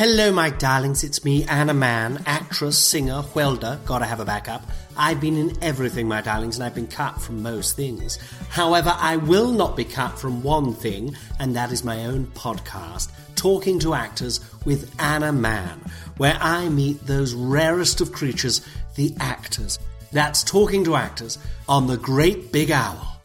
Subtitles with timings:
[0.00, 1.04] Hello, my darlings.
[1.04, 3.78] It's me, Anna Mann, actress, singer, welder.
[3.84, 4.62] Gotta have a backup.
[4.96, 8.16] I've been in everything, my darlings, and I've been cut from most things.
[8.48, 13.10] However, I will not be cut from one thing, and that is my own podcast,
[13.36, 15.82] Talking to Actors with Anna Mann,
[16.16, 19.78] where I meet those rarest of creatures, the actors.
[20.12, 21.36] That's Talking to Actors
[21.68, 23.20] on the Great Big Owl.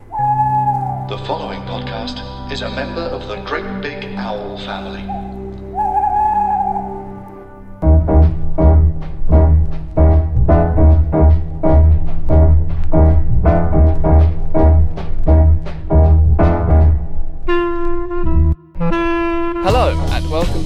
[1.07, 5.24] The following podcast is a member of the Great Big Owl family.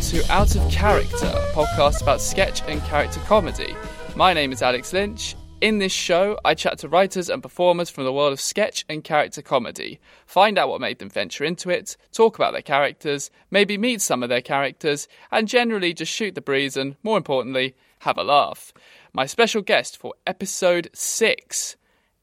[0.10, 3.76] To Out of Character, a podcast about sketch and character comedy.
[4.16, 5.36] My name is Alex Lynch.
[5.62, 9.04] In this show, I chat to writers and performers from the world of sketch and
[9.04, 13.78] character comedy, find out what made them venture into it, talk about their characters, maybe
[13.78, 18.18] meet some of their characters, and generally just shoot the breeze and, more importantly, have
[18.18, 18.74] a laugh.
[19.14, 21.76] My special guest for episode 6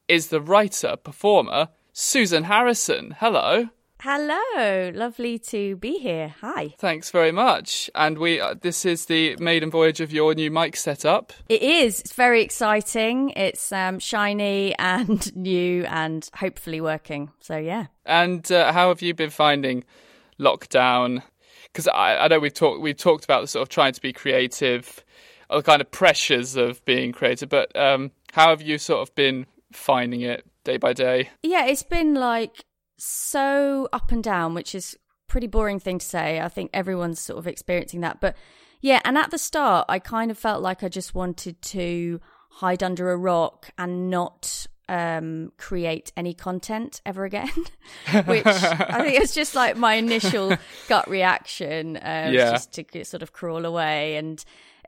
[0.09, 3.15] is the writer performer Susan Harrison.
[3.17, 3.69] Hello.
[4.01, 6.35] Hello, lovely to be here.
[6.41, 6.75] Hi.
[6.77, 7.89] Thanks very much.
[7.95, 11.33] And we uh, this is the maiden voyage of your new mic setup.
[11.49, 12.01] It is.
[12.01, 13.31] It's very exciting.
[13.31, 17.31] It's um, shiny and new and hopefully working.
[17.39, 17.87] So yeah.
[18.05, 19.83] And uh, how have you been finding
[20.39, 21.23] lockdown?
[21.63, 24.13] Because I, I know we've talked we've talked about the sort of trying to be
[24.13, 25.03] creative,
[25.49, 27.49] the kind of pressures of being creative.
[27.49, 31.29] But um, how have you sort of been finding it day by day?
[31.41, 32.63] Yeah, it's been like
[32.97, 34.97] so up and down, which is
[35.27, 36.39] pretty boring thing to say.
[36.39, 38.19] I think everyone's sort of experiencing that.
[38.21, 38.35] But
[38.81, 42.19] yeah, and at the start, I kind of felt like I just wanted to
[42.49, 47.49] hide under a rock and not um, create any content ever again,
[48.25, 50.55] which I think is just like my initial
[50.87, 52.51] gut reaction, uh, Yeah.
[52.51, 54.43] just to sort of crawl away and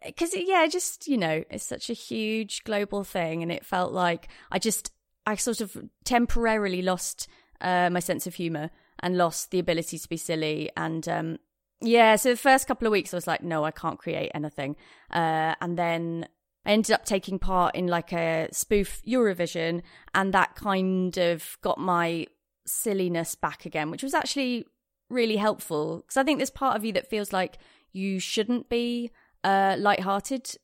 [0.05, 4.29] because yeah, just you know, it's such a huge global thing, and it felt like
[4.49, 4.93] I just
[5.25, 5.75] I sort of
[6.05, 7.27] temporarily lost
[7.61, 8.69] uh, my sense of humor
[9.01, 11.37] and lost the ability to be silly and um,
[11.81, 12.15] yeah.
[12.17, 14.75] So the first couple of weeks, I was like, no, I can't create anything,
[15.11, 16.27] uh, and then.
[16.65, 19.81] I ended up taking part in like a spoof Eurovision,
[20.13, 22.27] and that kind of got my
[22.67, 24.65] silliness back again, which was actually
[25.09, 27.57] really helpful because I think there's part of you that feels like
[27.91, 29.11] you shouldn't be
[29.43, 30.55] uh, lighthearted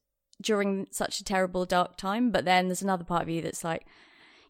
[0.41, 3.85] during such a terrible dark time, but then there's another part of you that's like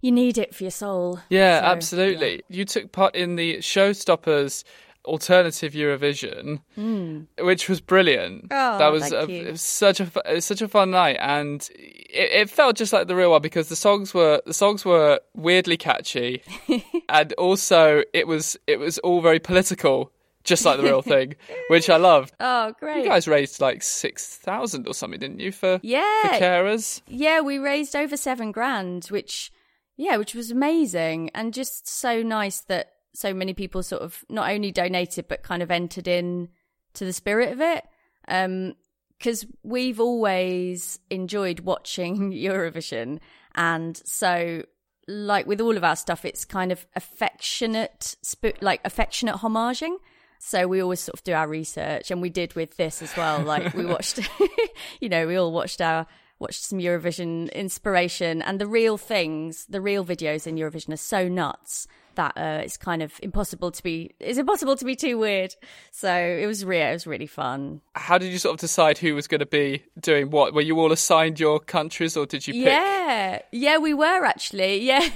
[0.06, 1.20] you need it for your soul.
[1.30, 2.44] Yeah, So, absolutely.
[2.48, 4.64] You took part in the Showstoppers
[5.06, 7.22] alternative Eurovision, hmm.
[7.40, 8.48] which was brilliant.
[8.52, 11.68] Oh, that was, thank a, was such a it was such a fun night, and
[11.76, 15.20] it, it felt just like the real one because the songs were the songs were
[15.36, 16.42] weirdly catchy,
[17.10, 20.12] and also it was it was all very political.
[20.44, 21.34] Just like the real thing,
[21.72, 22.32] which I loved.
[22.40, 22.98] Oh, great.
[22.98, 26.22] You guys raised like six thousand or something, didn't you, for Yeah.
[26.22, 27.02] for carers?
[27.08, 29.52] Yeah, we raised over seven grand, which
[29.98, 34.50] yeah, which was amazing and just so nice that so many people sort of not
[34.52, 36.50] only donated but kind of entered in
[36.94, 37.84] to the spirit of it.
[38.28, 38.76] Um
[39.18, 43.20] because we've always enjoyed watching Eurovision,
[43.56, 44.64] and so
[45.08, 49.96] like with all of our stuff, it's kind of affectionate, sp- like affectionate homaging.
[50.40, 53.42] So we always sort of do our research, and we did with this as well.
[53.42, 54.20] Like we watched,
[55.00, 56.08] you know, we all watched our
[56.40, 61.28] watched some Eurovision inspiration, and the real things, the real videos in Eurovision are so
[61.28, 64.12] nuts that uh, it's kind of impossible to be.
[64.20, 65.56] It's impossible to be too weird.
[65.92, 66.88] So it was real.
[66.88, 67.82] It was really fun.
[67.94, 70.54] How did you sort of decide who was going to be doing what?
[70.54, 72.66] Were you all assigned your countries, or did you pick?
[72.66, 74.76] Yeah, yeah, we were actually.
[74.86, 75.08] Yeah,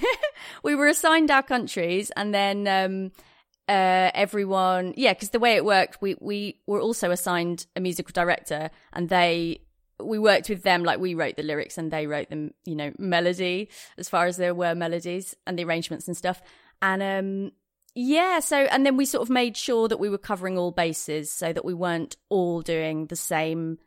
[0.64, 3.12] we were assigned our countries, and then um,
[3.68, 4.94] uh, everyone.
[4.98, 9.10] Yeah, because the way it worked, we we were also assigned a musical director, and
[9.10, 9.62] they
[10.02, 12.92] we worked with them like we wrote the lyrics and they wrote them, you know,
[12.98, 16.42] melody as far as there were melodies and the arrangements and stuff.
[16.82, 17.52] And um
[17.96, 21.32] yeah, so and then we sort of made sure that we were covering all bases
[21.32, 23.80] so that we weren't all doing the same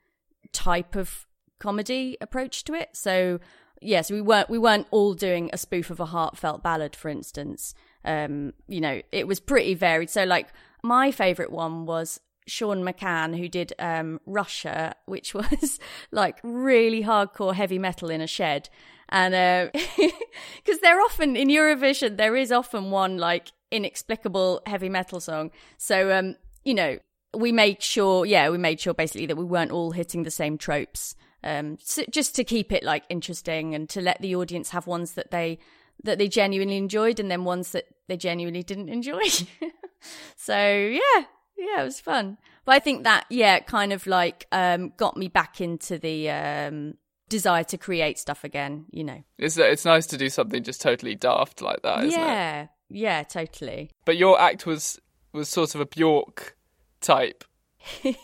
[0.53, 1.27] type of
[1.61, 2.91] comedy approach to it.
[2.93, 3.39] So
[3.81, 7.75] yes, we weren't we weren't all doing a spoof of a heartfelt ballad, for instance.
[8.05, 10.11] Um, you know, it was pretty varied.
[10.11, 10.49] So like
[10.83, 15.79] my favourite one was Sean McCann, who did um, Russia, which was
[16.11, 18.69] like really hardcore heavy metal in a shed.
[19.09, 25.21] And because uh, they're often in Eurovision, there is often one like inexplicable heavy metal
[25.21, 25.51] song.
[25.77, 26.99] So, um, you know,
[27.35, 30.57] we made sure, yeah, we made sure basically that we weren't all hitting the same
[30.59, 31.15] tropes.
[31.45, 35.13] Um, so just to keep it like interesting and to let the audience have ones
[35.13, 35.59] that they
[36.05, 39.23] that they genuinely enjoyed and then ones that they genuinely didn't enjoy.
[40.37, 41.25] so yeah,
[41.63, 42.39] yeah, it was fun.
[42.65, 46.95] But I think that yeah, kind of like um, got me back into the um,
[47.29, 48.87] desire to create stuff again.
[48.91, 52.63] You know, it's it's nice to do something just totally daft like that, isn't yeah,
[52.63, 52.69] it?
[52.91, 53.91] Yeah, totally.
[54.05, 55.01] But your act was
[55.33, 56.57] was sort of a Bjork
[57.01, 57.45] type.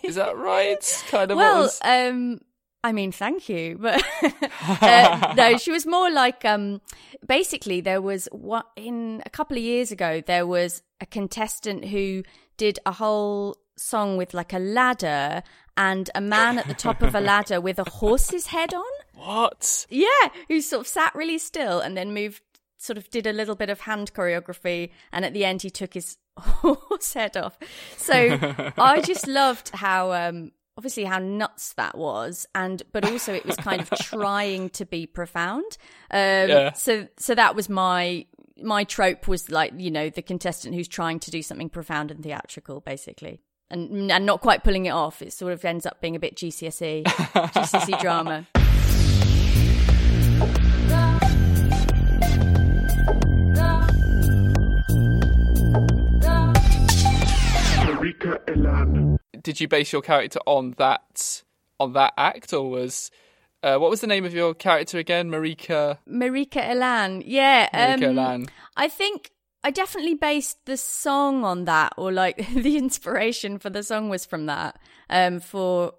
[0.02, 1.04] Is that right?
[1.08, 1.36] kind of.
[1.36, 1.80] well, was...
[1.82, 2.40] um,
[2.84, 4.02] I mean, thank you, but
[4.80, 6.80] uh, no, she was more like um.
[7.26, 12.22] Basically, there was what in a couple of years ago there was a contestant who
[12.58, 15.42] did a whole song with like a ladder
[15.76, 18.84] and a man at the top of a ladder with a horse's head on.
[19.14, 19.86] What?
[19.88, 22.42] Yeah, who sort of sat really still and then moved,
[22.76, 25.94] sort of did a little bit of hand choreography, and at the end he took
[25.94, 27.58] his horse head off.
[27.96, 28.38] So
[28.76, 30.12] I just loved how.
[30.12, 34.86] um obviously how nuts that was and but also it was kind of trying to
[34.86, 35.76] be profound
[36.12, 36.72] um yeah.
[36.72, 38.24] so so that was my
[38.62, 42.22] my trope was like you know the contestant who's trying to do something profound and
[42.22, 43.40] theatrical basically
[43.70, 45.22] and and not quite pulling it off.
[45.22, 48.46] It sort of ends up being a bit GCSE, GCSE drama.
[59.42, 61.42] Did you base your character on that
[61.80, 63.10] on that act, or was
[63.74, 65.30] uh, what was the name of your character again?
[65.30, 65.98] Marika.
[66.08, 67.22] Marika Elan.
[67.24, 67.68] Yeah.
[67.70, 68.46] Marika um, Elan.
[68.76, 69.30] I think
[69.64, 74.24] I definitely based the song on that, or like the inspiration for the song was
[74.24, 74.78] from that.
[75.10, 75.94] Um, for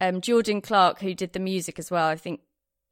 [0.00, 2.40] um, Jordan Clark, who did the music as well, I think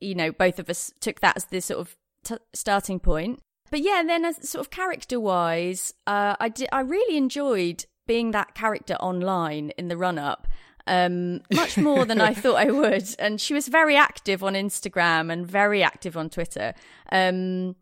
[0.01, 3.41] you know both of us took that as the sort of t- starting point.
[3.71, 7.87] But yeah, and then as sort of character wise, uh, I did I really enjoyed
[8.07, 10.47] being that character online in the run up.
[10.87, 13.15] Um, much more than I thought I would.
[13.19, 16.75] And she was very active on Instagram and very active on Twitter.
[17.11, 17.77] Um,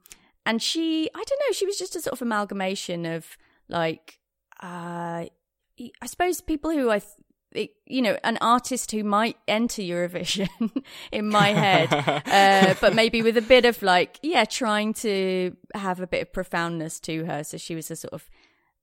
[0.46, 3.36] and she i don't know she was just a sort of amalgamation of
[3.68, 4.18] like
[4.62, 5.24] uh
[5.78, 7.00] i suppose people who i
[7.54, 10.48] th- you know an artist who might enter eurovision
[11.12, 11.92] in my head
[12.26, 16.32] uh, but maybe with a bit of like yeah trying to have a bit of
[16.32, 18.28] profoundness to her so she was a sort of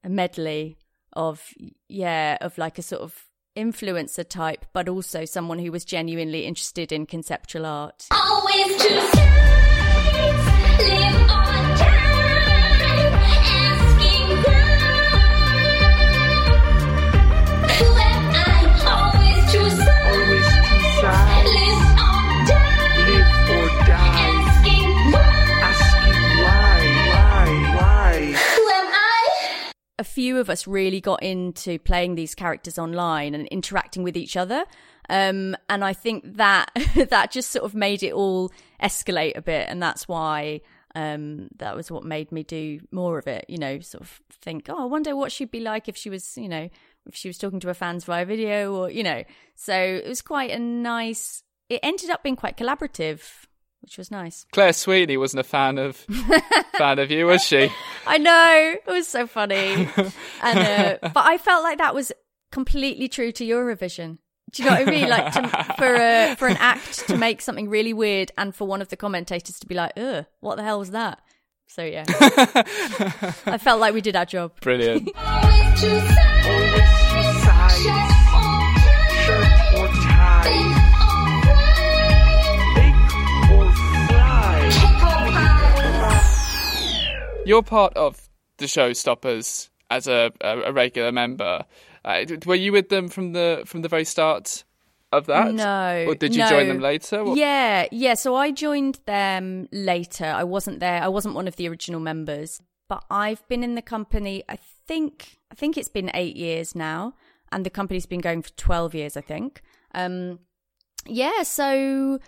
[0.03, 0.77] a medley
[1.13, 1.53] of
[1.89, 3.27] yeah of like a sort of
[3.57, 8.05] influencer type but also someone who was genuinely interested in conceptual art
[29.99, 34.37] a few of us really got into playing these characters online and interacting with each
[34.37, 34.65] other.
[35.09, 36.71] Um, and I think that
[37.09, 38.51] that just sort of made it all
[38.81, 40.61] escalate a bit, and that's why
[40.95, 43.45] um, that was what made me do more of it.
[43.47, 46.37] You know, sort of think, oh, I wonder what she'd be like if she was,
[46.37, 46.69] you know,
[47.07, 49.23] if she was talking to her fans via video, or you know.
[49.55, 51.43] So it was quite a nice.
[51.69, 53.46] It ended up being quite collaborative
[53.87, 54.45] which was nice.
[54.51, 55.95] Claire Sweeney wasn't a fan of
[56.77, 57.71] fan of you, was she?
[58.05, 59.87] I know it was so funny,
[60.43, 62.11] and uh, but I felt like that was
[62.51, 64.17] completely true to Eurovision.
[64.51, 65.07] Do you know what I mean?
[65.07, 68.81] Like to, for a, for an act to make something really weird, and for one
[68.81, 71.21] of the commentators to be like, "Ugh, what the hell was that?"
[71.67, 74.59] So yeah, I felt like we did our job.
[74.59, 75.09] Brilliant.
[87.47, 91.65] You're part of the Showstoppers as a, a, a regular member.
[92.03, 94.63] Uh, were you with them from the from the very start
[95.11, 95.53] of that?
[95.53, 96.05] No.
[96.07, 96.49] Or did you no.
[96.49, 97.23] join them later?
[97.23, 97.37] What?
[97.37, 98.13] Yeah, yeah.
[98.13, 100.25] So I joined them later.
[100.25, 101.01] I wasn't there.
[101.01, 104.43] I wasn't one of the original members, but I've been in the company.
[104.49, 107.13] I think I think it's been eight years now,
[107.51, 109.15] and the company's been going for twelve years.
[109.17, 109.61] I think.
[109.93, 110.39] Um,
[111.05, 111.43] yeah.
[111.43, 112.19] So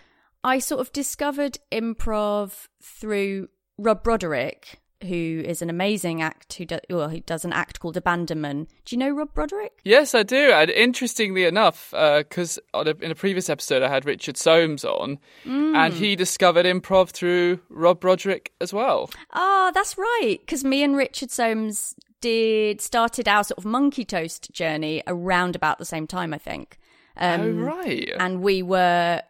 [0.42, 3.48] I sort of discovered improv through
[3.78, 7.96] Rob Broderick, who is an amazing act who, do, well, he does an act called
[7.96, 8.66] Abandoman.
[8.84, 9.72] Do you know Rob Broderick?
[9.84, 10.50] Yes, I do.
[10.52, 15.74] And interestingly enough, because uh, in a previous episode I had Richard Soames on, mm.
[15.74, 19.10] and he discovered improv through Rob Broderick as well.
[19.32, 20.38] Oh, that's right.
[20.40, 25.78] Because me and Richard Soames did started our sort of monkey toast journey around about
[25.78, 26.78] the same time, I think.
[27.16, 28.10] Um, oh right.
[28.18, 29.22] And we were,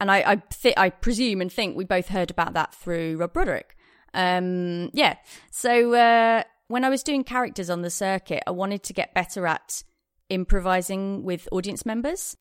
[0.00, 3.32] and I I, th- I presume and think we both heard about that through Rob
[3.32, 3.75] Broderick.
[4.16, 5.16] Um, yeah.
[5.50, 9.46] So uh, when I was doing characters on the circuit, I wanted to get better
[9.46, 9.84] at
[10.28, 12.36] improvising with audience members.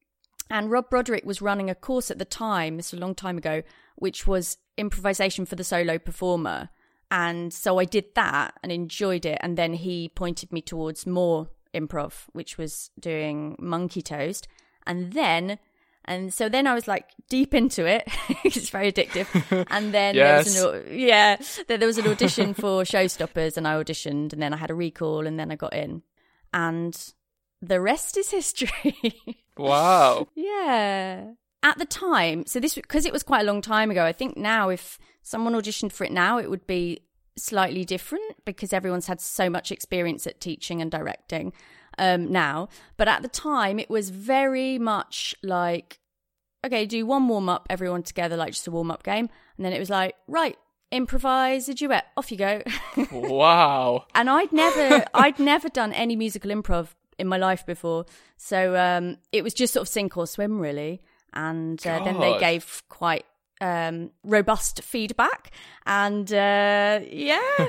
[0.50, 3.38] And Rob Broderick was running a course at the time, this was a long time
[3.38, 3.62] ago,
[3.96, 6.70] which was improvisation for the solo performer.
[7.12, 9.38] And so I did that and enjoyed it.
[9.42, 14.48] And then he pointed me towards more improv, which was doing Monkey Toast.
[14.88, 15.60] And then,
[16.06, 18.08] and so then I was like deep into it.
[18.44, 19.28] it's very addictive.
[19.70, 20.54] And then yes.
[20.54, 24.54] there was an, yeah, there was an audition for Showstoppers and I auditioned and then
[24.54, 26.04] I had a recall and then I got in.
[26.54, 26.96] And
[27.62, 29.22] the rest is history.
[29.58, 30.28] wow.
[30.36, 31.32] Yeah.
[31.64, 34.06] At the time, so this because it was quite a long time ago.
[34.06, 37.00] I think now if someone auditioned for it now, it would be
[37.38, 41.54] slightly different because everyone's had so much experience at teaching and directing
[41.98, 42.70] um, now.
[42.98, 46.00] But at the time, it was very much like,
[46.66, 49.74] okay, do one warm up, everyone together, like just a warm up game, and then
[49.74, 50.58] it was like, right,
[50.92, 52.62] improvise a duet, off you go.
[53.12, 54.06] wow.
[54.16, 58.06] and I'd never, I'd never done any musical improv in my life before.
[58.38, 61.02] So um, it was just sort of sink or swim, really.
[61.34, 63.26] And uh, then they gave quite
[63.62, 65.52] um, robust feedback.
[65.86, 67.42] And uh, yeah.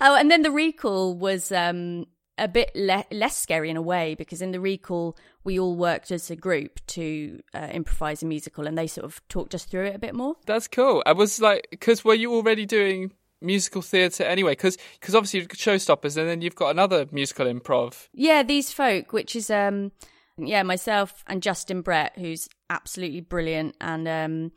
[0.00, 2.06] oh, and then the recall was um,
[2.38, 6.10] a bit le- less scary in a way because in the recall, we all worked
[6.10, 9.86] as a group to uh, improvise a musical and they sort of talked us through
[9.86, 10.36] it a bit more.
[10.46, 11.02] That's cool.
[11.06, 14.52] I was like, because were you already doing musical theatre anyway?
[14.52, 18.08] Because because obviously you've got Showstoppers and then you've got another musical improv.
[18.12, 19.92] Yeah, These Folk, which is um
[20.36, 24.52] yeah, myself and Justin Brett, who's absolutely brilliant and um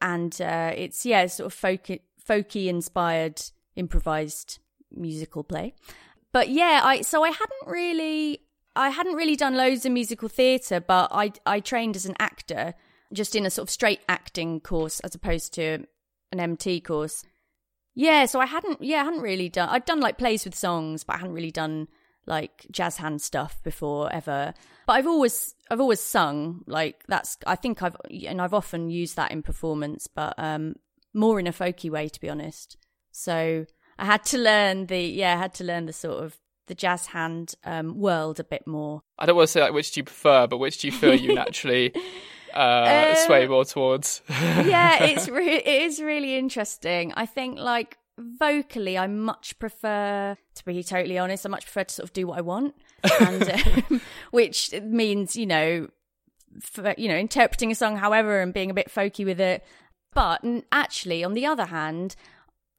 [0.00, 3.40] and uh it's yeah, sort of folky folky inspired
[3.76, 4.58] improvised
[4.90, 5.74] musical play.
[6.36, 8.40] But yeah, I so I hadn't really
[8.74, 12.74] I hadn't really done loads of musical theatre, but I I trained as an actor
[13.10, 15.86] just in a sort of straight acting course as opposed to
[16.30, 17.24] an MT course.
[17.94, 21.04] Yeah, so I hadn't yeah, I hadn't really done I'd done like plays with songs,
[21.04, 21.88] but I hadn't really done
[22.26, 24.52] like jazz hand stuff before ever.
[24.86, 26.64] But I've always I've always sung.
[26.66, 30.74] Like that's I think I've and I've often used that in performance, but um
[31.14, 32.76] more in a folky way to be honest.
[33.10, 33.64] So
[33.98, 37.06] I had to learn the yeah, I had to learn the sort of the jazz
[37.06, 39.02] hand um world a bit more.
[39.18, 41.14] I don't want to say like which do you prefer, but which do you feel
[41.14, 41.94] you naturally
[42.54, 44.22] uh, sway more towards?
[44.28, 47.12] yeah, it's re- it is really interesting.
[47.14, 51.46] I think like vocally, I much prefer to be totally honest.
[51.46, 52.74] I much prefer to sort of do what I want,
[53.20, 53.50] and
[53.90, 54.00] um,
[54.30, 55.88] which means you know,
[56.60, 59.64] for, you know, interpreting a song however and being a bit folky with it.
[60.14, 62.16] But actually, on the other hand,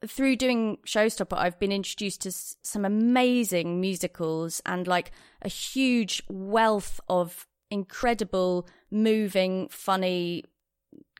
[0.05, 5.11] through doing Showstopper, I've been introduced to s- some amazing musicals and like
[5.41, 10.43] a huge wealth of incredible, moving, funny,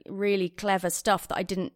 [0.08, 1.74] really clever stuff that I didn't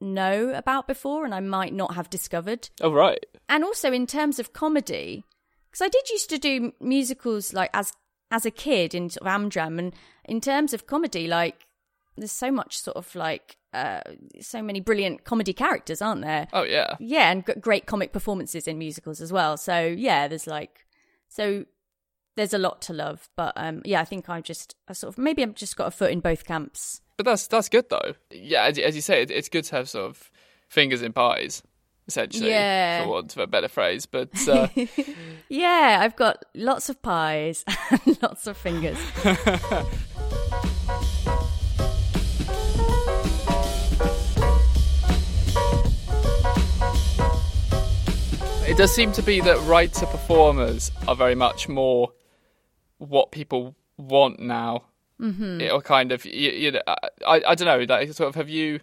[0.00, 2.68] know about before and I might not have discovered.
[2.80, 3.24] oh right.
[3.48, 5.24] And also in terms of comedy,
[5.70, 7.92] because I did used to do musicals like as
[8.30, 11.66] as a kid in sort of Amdram, and in terms of comedy, like
[12.16, 14.00] there's so much sort of like uh,
[14.40, 16.48] so many brilliant comedy characters, aren't there?
[16.52, 16.96] Oh yeah.
[16.98, 19.56] Yeah, and g- great comic performances in musicals as well.
[19.56, 20.86] So yeah, there's like
[21.28, 21.64] so
[22.36, 23.28] there's a lot to love.
[23.36, 25.90] But um, yeah, I think I just I sort of maybe I've just got a
[25.90, 27.00] foot in both camps.
[27.16, 28.14] But that's that's good though.
[28.30, 30.30] Yeah, as, as you say, it, it's good to have sort of
[30.68, 31.62] fingers in pies,
[32.08, 33.04] essentially, Yeah.
[33.04, 34.04] for want of a better phrase.
[34.06, 34.68] But uh,
[35.48, 38.98] Yeah, I've got lots of pies and lots of fingers.
[48.76, 52.12] it does seem to be that writer performers are very much more
[52.98, 54.84] what people want now.
[55.18, 55.62] Mm-hmm.
[55.62, 58.80] It'll kind of you, you know I I don't know like sort of have you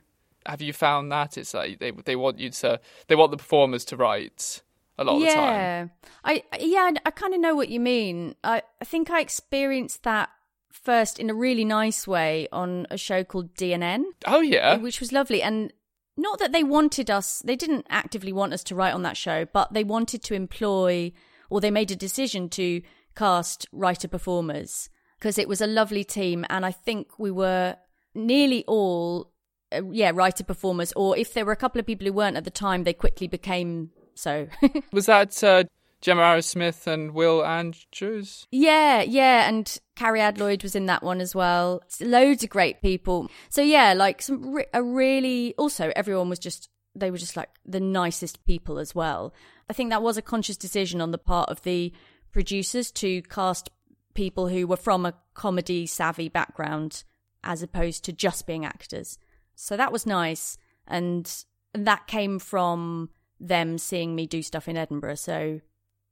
[0.47, 3.85] have you found that it's like they they want you to they want the performers
[3.85, 4.63] to write
[4.97, 5.35] a lot of the time.
[5.35, 5.87] yeah,
[6.23, 8.33] I yeah, I, I kind of know what you mean.
[8.43, 10.31] I I think I experienced that
[10.71, 15.11] first in a really nice way on a show called DNN, Oh yeah, which was
[15.11, 15.43] lovely.
[15.43, 15.71] And
[16.15, 19.45] not that they wanted us, they didn't actively want us to write on that show,
[19.45, 21.11] but they wanted to employ,
[21.49, 22.81] or they made a decision to
[23.15, 26.45] cast writer performers because it was a lovely team.
[26.49, 27.77] And I think we were
[28.13, 29.31] nearly all,
[29.71, 30.93] uh, yeah, writer performers.
[30.95, 33.27] Or if there were a couple of people who weren't at the time, they quickly
[33.27, 34.47] became so.
[34.91, 35.63] was that uh,
[36.03, 38.45] Gemma Arrowsmith and Will Andrews?
[38.51, 41.81] Yeah, yeah, and Carrie Adloyd was in that one as well.
[42.01, 43.31] Loads of great people.
[43.49, 47.49] So yeah, like some re- a really also everyone was just they were just like
[47.65, 49.33] the nicest people as well.
[49.69, 51.93] I think that was a conscious decision on the part of the
[52.33, 53.69] producers to cast
[54.13, 57.05] people who were from a comedy savvy background
[57.45, 59.17] as opposed to just being actors.
[59.55, 60.57] So that was nice.
[60.85, 61.33] And
[61.73, 65.15] that came from them seeing me do stuff in Edinburgh.
[65.15, 65.61] So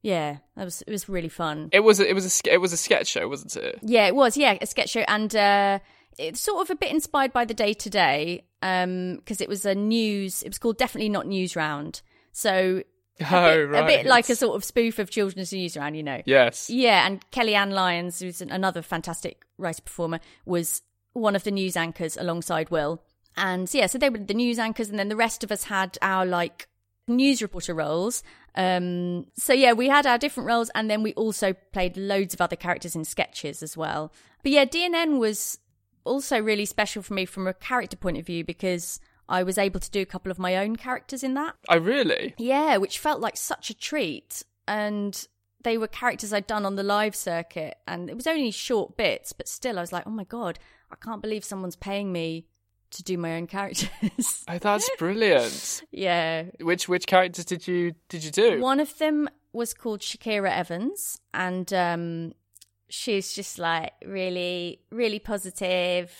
[0.01, 1.70] yeah, that was it was really fun.
[1.72, 3.79] It was a, it was a it was a sketch show, wasn't it?
[3.81, 4.36] Yeah, it was.
[4.38, 5.79] Yeah, a sketch show, and uh,
[6.17, 9.75] it's sort of a bit inspired by the day to day because it was a
[9.75, 10.43] news.
[10.43, 12.01] It was called definitely not news round.
[12.31, 12.84] So
[13.20, 13.84] a, Oh, bit, right.
[13.84, 16.22] a bit like a sort of spoof of children's news round, you know.
[16.25, 16.70] Yes.
[16.70, 20.81] Yeah, and Kellyanne Lyons, who's another fantastic writer performer, was
[21.13, 23.03] one of the news anchors alongside Will.
[23.38, 25.98] And yeah, so they were the news anchors, and then the rest of us had
[26.01, 26.67] our like
[27.08, 28.24] news reporter roles.
[28.55, 32.41] Um, so yeah, we had our different roles, and then we also played loads of
[32.41, 34.12] other characters in sketches as well.
[34.43, 35.60] But yeah, DNN was
[36.03, 39.79] also really special for me from a character point of view because I was able
[39.79, 41.55] to do a couple of my own characters in that.
[41.70, 42.36] I really.
[42.38, 44.43] Yeah, which felt like such a treat.
[44.67, 45.27] And
[45.63, 47.77] they were characters I'd done on the live circuit.
[47.88, 50.60] And it was only short bits, but still, I was like, oh my God,
[50.91, 52.48] I can't believe someone's paying me
[52.91, 53.89] to do my own characters.
[54.48, 55.83] Oh, that's brilliant.
[55.91, 56.43] yeah.
[56.60, 58.60] which which characters did you did you do?
[58.62, 61.19] One of them was called Shakira Evans.
[61.33, 62.33] And um,
[62.89, 66.12] she's just like really, really positive.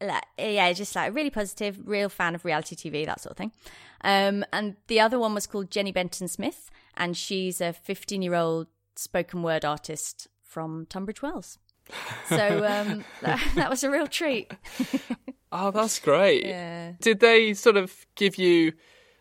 [0.00, 3.52] Like, yeah, just like really positive, real fan of reality TV, that sort of thing.
[4.02, 8.34] Um, and the other one was called Jenny Benton Smith, and she's a 15 year
[8.34, 8.66] old
[8.96, 11.58] spoken word artist from Tunbridge Wells.
[12.28, 14.52] So um, that, that was a real treat.
[15.54, 16.46] Oh, that's great.
[16.46, 16.92] Yeah.
[17.02, 18.72] Did they sort of give you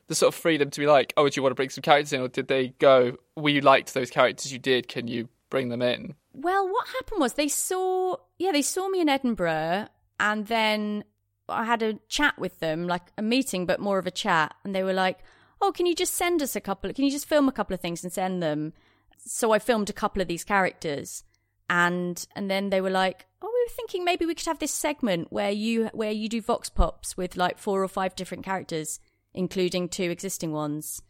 [0.08, 2.13] the sort of freedom to be like, oh, do you want to bring some characters
[2.13, 5.82] in, or did they go, we liked those characters you did, can you bring them
[5.82, 6.16] in?
[6.34, 9.90] Well, what happened was they saw, yeah, they saw me in Edinburgh,
[10.22, 11.04] and then
[11.50, 14.54] I had a chat with them, like a meeting, but more of a chat.
[14.63, 15.20] And they were like,
[15.62, 16.92] "Oh, can you just send us a couple?
[16.94, 18.74] Can you just film a couple of things and send them?"
[19.18, 21.24] So I filmed a couple of these characters,
[21.72, 24.74] and and then they were like, "Oh, we were thinking maybe we could have this
[24.74, 29.00] segment where you where you do vox pops with like four or five different characters,
[29.34, 31.02] including two existing ones."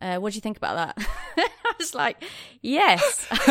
[0.00, 1.08] Uh, what do you think about that?
[1.36, 2.22] I was like,
[2.62, 3.26] yes,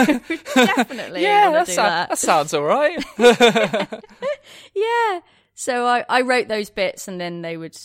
[0.56, 1.22] definitely.
[1.22, 2.10] yeah, that, to do sou- that.
[2.10, 3.04] that sounds all right.
[4.76, 5.20] yeah.
[5.54, 7.78] So I, I wrote those bits and then they would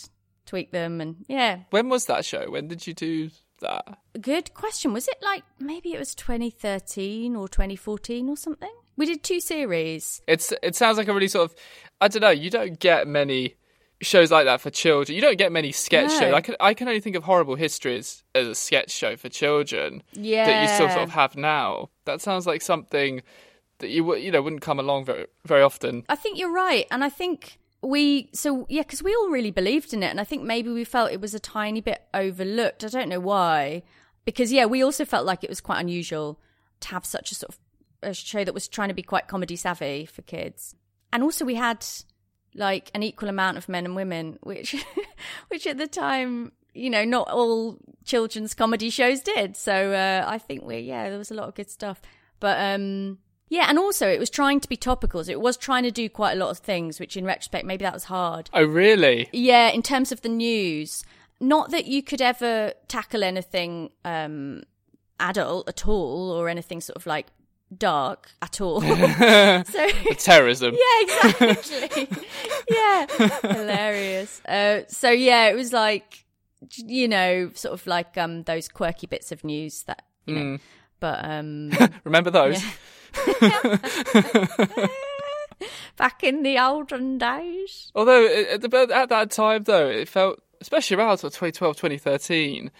[0.47, 1.59] tweak them and yeah.
[1.69, 2.49] when was that show?
[2.49, 3.29] When did you do
[3.61, 3.99] that?
[4.19, 4.93] Good question.
[4.93, 8.73] Was it like maybe it was 2013 or 2014 or something?
[8.97, 10.21] We did two series.
[10.27, 11.57] It's it sounds like a really sort of
[12.01, 12.29] I don't know.
[12.29, 13.55] You don't get many
[14.01, 15.15] shows like that for children.
[15.15, 16.19] You don't get many sketch No.
[16.19, 16.33] shows.
[16.33, 20.03] I can I can only think of Horrible Histories as a sketch show for children
[20.13, 20.45] Yeah.
[20.45, 21.89] that you still sort of have now.
[22.05, 23.21] That sounds like something
[23.79, 26.03] that you you know wouldn't come along very very often.
[26.09, 26.85] I think you're right.
[26.91, 30.07] And I think we, so yeah, because we all really believed in it.
[30.07, 32.83] And I think maybe we felt it was a tiny bit overlooked.
[32.83, 33.83] I don't know why.
[34.25, 36.39] Because yeah, we also felt like it was quite unusual
[36.79, 37.59] to have such a sort of
[38.01, 40.75] a show that was trying to be quite comedy savvy for kids.
[41.11, 41.85] And also we had
[42.53, 44.75] like an equal amount of men and women, which,
[45.49, 49.55] which at the time, you know, not all children's comedy shows did.
[49.57, 52.01] So uh, I think we, yeah, there was a lot of good stuff.
[52.39, 55.23] But um, yeah, and also it was trying to be topical.
[55.23, 57.83] So it was trying to do quite a lot of things, which in retrospect maybe
[57.83, 58.49] that was hard.
[58.53, 59.29] Oh really?
[59.31, 61.03] Yeah, in terms of the news,
[61.39, 64.63] not that you could ever tackle anything um,
[65.19, 67.27] adult at all or anything sort of like
[67.75, 68.81] dark at all.
[69.65, 70.75] so Terrorism.
[71.01, 72.07] yeah, exactly.
[72.69, 73.05] yeah,
[73.41, 74.41] hilarious.
[74.45, 76.25] Uh, so yeah, it was like
[76.77, 80.57] you know, sort of like um those quirky bits of news that you know.
[80.99, 81.71] But um
[82.03, 82.63] Remember those?
[85.97, 87.91] back in the olden days.
[87.95, 92.71] Although at, the, at that time, though, it felt, especially around sort of 2012, 2013,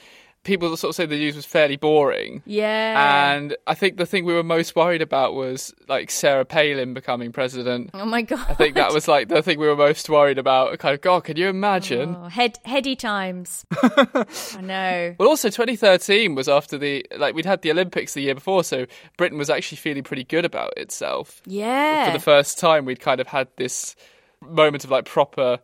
[0.46, 2.42] people sort of say the news was fairly boring.
[2.46, 3.34] Yeah.
[3.36, 7.34] And I think the thing we were most worried about was like Sarah Palin becoming
[7.34, 7.90] president.
[7.94, 8.46] oh my god.
[8.48, 10.78] I think that was like the thing we were most worried about.
[10.80, 12.16] Kind of, God, can you imagine?
[12.18, 13.66] Oh, head heady times.
[13.84, 15.16] I know.
[15.18, 18.86] Well, also 2013 was after the like we'd had the Olympics the year before, so
[19.18, 21.42] Britain was actually feeling pretty good about itself.
[21.46, 22.06] Yeah.
[22.08, 23.96] For the first time, we'd kind of had this
[24.42, 25.60] moment of like proper,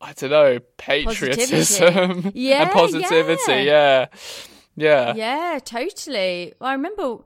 [0.00, 2.30] I don't know, patriotism Positivity.
[2.38, 3.52] Yeah, and positivity.
[3.64, 4.06] Yeah,
[4.76, 5.14] yeah.
[5.14, 6.54] Yeah, Yeah, totally.
[6.60, 7.18] I remember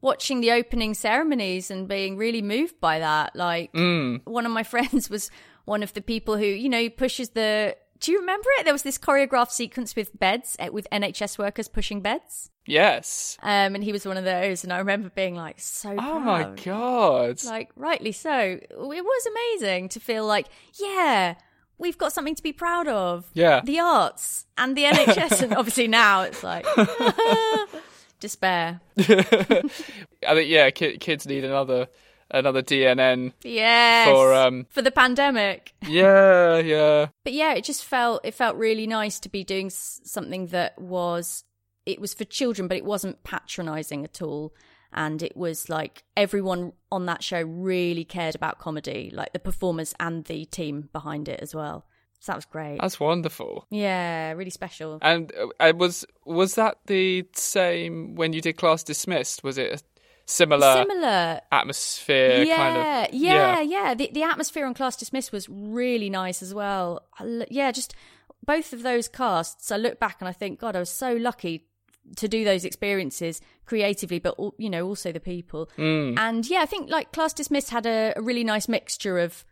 [0.00, 3.36] watching the opening ceremonies and being really moved by that.
[3.36, 4.22] Like, Mm.
[4.24, 5.30] one of my friends was
[5.66, 7.76] one of the people who, you know, pushes the.
[7.98, 8.64] Do you remember it?
[8.64, 12.50] There was this choreographed sequence with beds, eh, with NHS workers pushing beds.
[12.66, 13.38] Yes.
[13.42, 14.64] Um, and he was one of those.
[14.64, 17.42] And I remember being like, so Oh my god.
[17.44, 18.30] Like, rightly so.
[18.38, 20.46] It was amazing to feel like,
[20.78, 21.36] yeah,
[21.78, 23.28] we've got something to be proud of.
[23.34, 23.60] Yeah.
[23.64, 25.42] The arts and the NHS.
[25.42, 26.66] and obviously now it's like
[28.20, 28.80] despair.
[28.98, 29.04] I
[30.34, 31.88] think yeah, ki- kids need another
[32.30, 33.32] another DNN.
[33.42, 34.08] Yes.
[34.08, 35.74] For, um, for the pandemic.
[35.86, 37.06] Yeah, yeah.
[37.24, 40.78] But yeah, it just felt it felt really nice to be doing s- something that
[40.80, 41.44] was
[41.84, 44.52] it was for children, but it wasn't patronizing at all.
[44.92, 49.94] And it was like everyone on that show really cared about comedy, like the performers
[50.00, 51.84] and the team behind it as well.
[52.20, 52.80] So that was great.
[52.80, 53.66] That's wonderful.
[53.70, 54.98] yeah, really special.
[55.02, 59.44] And uh, was was that the same when you did Class Dismissed?
[59.44, 59.84] Was it a
[60.24, 61.40] similar, Similar.
[61.52, 63.14] atmosphere yeah, kind of?
[63.14, 63.94] yeah, yeah.
[63.94, 67.02] The the atmosphere on Class Dismissed was really nice as well.
[67.18, 67.94] I yeah, just
[68.44, 69.70] both of those casts.
[69.70, 71.65] I look back and I think, God, I was so lucky
[72.16, 75.70] to do those experiences creatively, but you know, also the people.
[75.76, 76.18] Mm.
[76.18, 79.44] And yeah, I think like Class Dismissed had a, a really nice mixture of,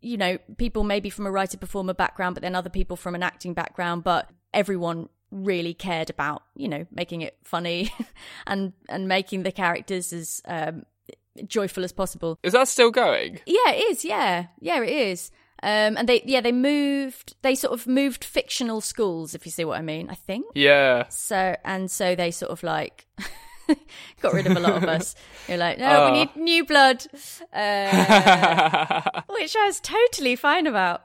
[0.00, 3.22] you know, people maybe from a writer performer background, but then other people from an
[3.22, 7.92] acting background, but everyone really cared about, you know, making it funny
[8.46, 10.84] and and making the characters as um,
[11.46, 12.38] joyful as possible.
[12.42, 13.40] Is that still going?
[13.46, 14.04] Yeah, it is.
[14.04, 15.30] Yeah, yeah, it is.
[15.62, 17.34] Um, and they, yeah, they moved.
[17.42, 20.08] They sort of moved fictional schools, if you see what I mean.
[20.08, 21.06] I think Yeah.
[21.08, 21.54] so.
[21.64, 23.06] And so they sort of like
[24.22, 25.14] got rid of a lot of us.
[25.48, 26.12] You're like, no, Oh.
[26.12, 27.04] we need new blood,
[27.52, 31.02] uh, which I was totally fine about.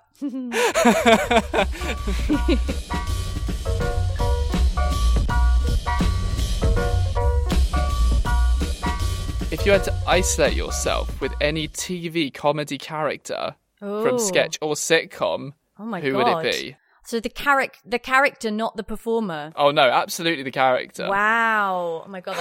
[9.52, 15.54] If you had to isolate yourself with any TV comedy character from sketch or sitcom,
[15.80, 16.06] Oh my god.
[16.08, 16.36] who god!
[16.38, 16.76] would it be?
[17.08, 19.54] So the character, the character, not the performer.
[19.56, 21.08] Oh no, absolutely the character.
[21.08, 22.04] Wow!
[22.06, 22.36] Oh my god!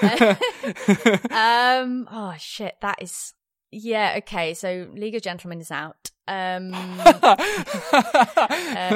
[1.32, 2.06] um.
[2.10, 2.76] Oh shit!
[2.82, 3.34] That is.
[3.72, 4.14] Yeah.
[4.18, 4.54] Okay.
[4.54, 6.12] So League of Gentlemen is out.
[6.28, 6.70] Um.
[6.74, 7.36] uh,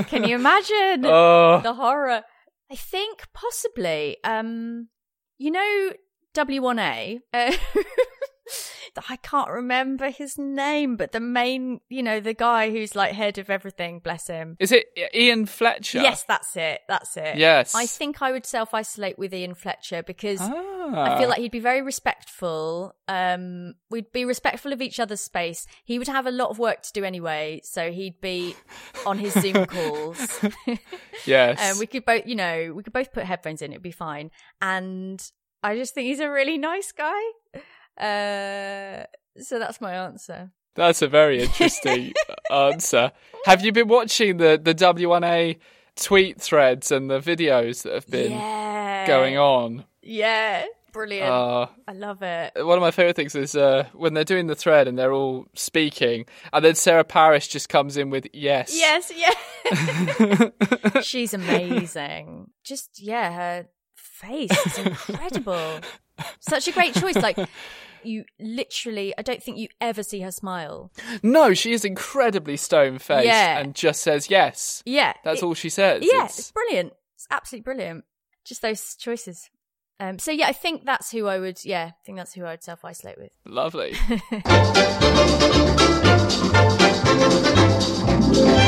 [0.06, 2.22] can you imagine Oh, the horror?
[2.70, 4.18] I think possibly.
[4.22, 4.88] Um.
[5.38, 5.90] You know,
[6.34, 7.20] W1A.
[7.34, 7.52] Uh,
[9.08, 13.38] I can't remember his name, but the main, you know, the guy who's like head
[13.38, 14.00] of everything.
[14.00, 14.56] Bless him.
[14.58, 16.00] is it Ian Fletcher?
[16.00, 16.80] Yes, that's it.
[16.88, 17.36] That's it.
[17.36, 17.74] Yes.
[17.74, 21.14] I think I would self isolate with Ian Fletcher because Ah.
[21.14, 22.94] I feel like he'd be very respectful.
[23.08, 25.66] Um, we'd be respectful of each other's space.
[25.84, 28.54] He would have a lot of work to do anyway, so he'd be
[29.04, 30.40] on his Zoom calls.
[31.26, 31.72] yes.
[31.72, 33.72] um, we could both, you know, we could both put headphones in.
[33.72, 34.30] It'd be fine.
[34.62, 35.22] And
[35.62, 37.20] I just think he's a really nice guy.
[37.98, 39.04] Uh,
[39.40, 40.50] so that's my answer.
[40.74, 42.12] That's a very interesting
[42.50, 43.12] answer.
[43.44, 45.58] Have you been watching the the W1A
[45.96, 49.06] tweet threads and the videos that have been yeah.
[49.06, 49.84] going on?
[50.02, 50.64] Yeah.
[50.92, 51.30] Brilliant.
[51.30, 52.52] Uh, I love it.
[52.56, 55.46] one of my favorite things is uh, when they're doing the thread and they're all
[55.54, 58.74] speaking, and then Sarah Parish just comes in with yes.
[58.74, 61.00] Yes, yeah.
[61.02, 62.50] She's amazing.
[62.64, 65.80] Just yeah, her face is incredible.
[66.40, 67.16] Such a great choice.
[67.16, 67.38] Like
[68.04, 70.92] you literally I don't think you ever see her smile.
[71.22, 73.58] No, she is incredibly stone faced Yeah.
[73.58, 74.82] and just says yes.
[74.86, 75.14] Yeah.
[75.24, 76.02] That's it- all she says.
[76.04, 76.92] Yeah, It's it's brilliant.
[77.16, 78.04] It's absolutely brilliant.
[78.44, 79.50] Just those choices.
[80.00, 82.50] Um so yeah, I think that's who I would yeah, I think that's who I
[82.52, 83.32] would self isolate with.
[83.44, 83.94] lovely.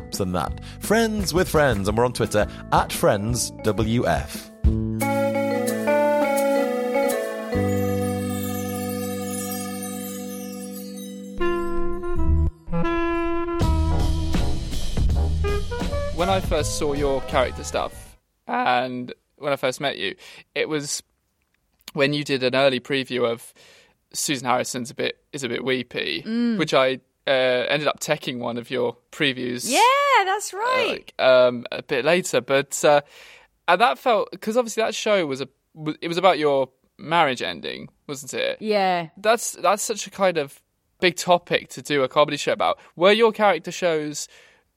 [0.01, 0.63] apps and that.
[0.79, 4.47] Friends with Friends, and we're on Twitter at FriendsWF.
[16.15, 20.15] When I first saw your character stuff and when I first met you,
[20.53, 21.01] it was
[21.93, 23.53] when you did an early preview of
[24.13, 26.57] Susan Harrison's a bit is a bit weepy, mm.
[26.57, 26.99] which I
[27.31, 29.69] uh, ended up teching one of your previews.
[29.69, 30.89] Yeah, that's uh, right.
[30.89, 33.01] like, um, a bit later, but uh,
[33.67, 35.47] and that felt because obviously that show was a
[36.01, 38.61] it was about your marriage ending, wasn't it?
[38.61, 39.09] yeah.
[39.17, 40.61] That's that's such a kind of
[40.99, 42.79] big topic to do a comedy show about.
[42.95, 44.27] Were your character shows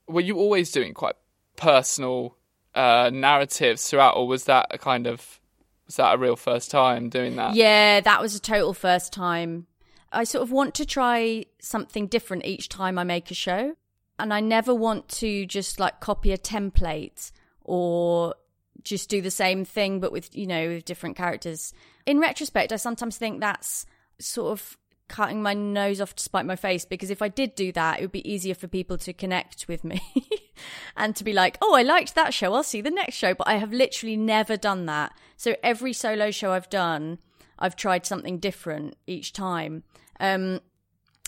[0.06, 1.16] were you always doing quite
[1.56, 2.36] personal
[2.74, 5.40] uh, narratives throughout, or was that a kind of
[5.86, 7.54] was that a real first time doing that?
[7.54, 9.66] Yeah, that was a total first time.
[10.14, 13.74] I sort of want to try something different each time I make a show.
[14.18, 18.34] And I never want to just like copy a template or
[18.82, 21.72] just do the same thing but with, you know, with different characters.
[22.06, 23.86] In retrospect, I sometimes think that's
[24.20, 24.76] sort of
[25.08, 28.02] cutting my nose off to spite my face because if I did do that, it
[28.02, 30.00] would be easier for people to connect with me
[30.96, 32.54] and to be like, oh, I liked that show.
[32.54, 33.34] I'll see the next show.
[33.34, 35.12] But I have literally never done that.
[35.36, 37.18] So every solo show I've done,
[37.58, 39.82] I've tried something different each time.
[40.20, 40.60] Um,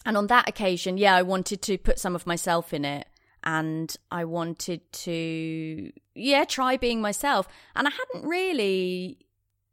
[0.05, 3.07] and on that occasion, yeah, I wanted to put some of myself in it.
[3.44, 7.46] And I wanted to, yeah, try being myself.
[7.77, 9.18] And I hadn't really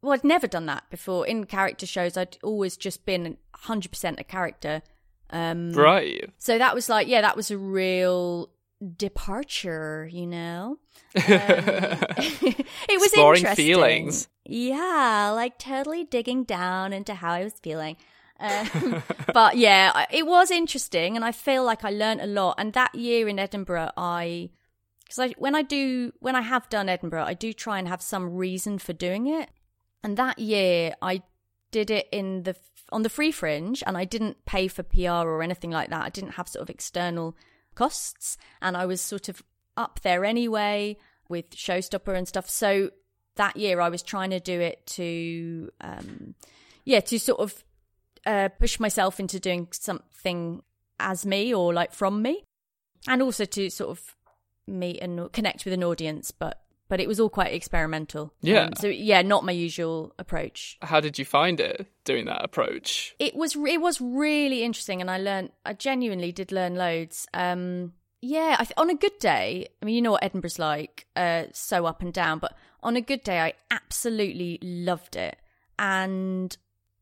[0.04, 1.26] well, I'd never done that before.
[1.26, 4.82] In character shows, I'd always just been 100% a character.
[5.30, 6.30] Um, Right.
[6.38, 8.49] So that was like, yeah, that was a real
[8.97, 10.78] departure, you know?
[11.15, 13.65] Um, it was Exploring interesting.
[13.65, 14.28] feelings.
[14.45, 17.97] Yeah, like totally digging down into how I was feeling.
[18.43, 19.01] Um,
[19.34, 22.56] but yeah, it was interesting, and I feel like I learned a lot.
[22.58, 24.49] And that year in Edinburgh, I
[25.03, 28.01] because I when I do when I have done Edinburgh, I do try and have
[28.01, 29.49] some reason for doing it.
[30.03, 31.23] And that year, I
[31.71, 32.56] did it in the
[32.91, 36.06] on the free fringe, and I didn't pay for PR or anything like that.
[36.06, 37.36] I didn't have sort of external
[37.75, 39.41] costs, and I was sort of
[39.77, 40.97] up there anyway
[41.29, 42.49] with Showstopper and stuff.
[42.49, 42.91] So
[43.36, 46.36] that year, I was trying to do it to, um,
[46.84, 47.63] yeah, to sort of
[48.25, 50.62] uh, push myself into doing something
[50.99, 52.43] as me or like from me,
[53.07, 54.15] and also to sort of
[54.67, 56.31] meet and connect with an audience.
[56.31, 56.59] But
[56.89, 58.33] but it was all quite experimental.
[58.41, 58.65] Yeah.
[58.65, 60.77] Um, so yeah, not my usual approach.
[60.81, 63.15] How did you find it doing that approach?
[63.19, 65.51] It was it was really interesting, and I learned.
[65.65, 67.27] I genuinely did learn loads.
[67.33, 71.07] Um, yeah, I th- on a good day, I mean, you know what Edinburgh's like,
[71.15, 72.39] uh, so up and down.
[72.39, 75.36] But on a good day, I absolutely loved it.
[75.77, 76.55] And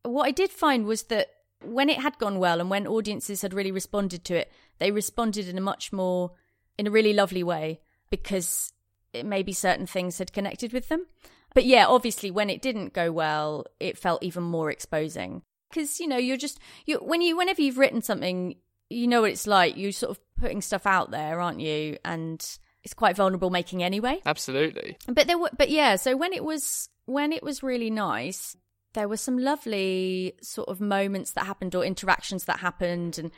[0.04, 1.28] what I did find was that
[1.64, 5.48] when it had gone well, and when audiences had really responded to it, they responded
[5.48, 6.32] in a much more,
[6.78, 8.74] in a really lovely way because
[9.14, 11.06] it maybe certain things had connected with them.
[11.54, 16.08] But yeah, obviously, when it didn't go well, it felt even more exposing because you
[16.08, 18.56] know you're just you when you whenever you've written something,
[18.90, 19.78] you know what it's like.
[19.78, 21.98] You're sort of putting stuff out there, aren't you?
[22.06, 22.40] And
[22.84, 24.22] it's quite vulnerable making anyway.
[24.26, 24.98] Absolutely.
[25.08, 25.96] But there were, but yeah.
[25.98, 28.56] So when it was when it was really nice,
[28.94, 33.32] there were some lovely sort of moments that happened or interactions that happened, and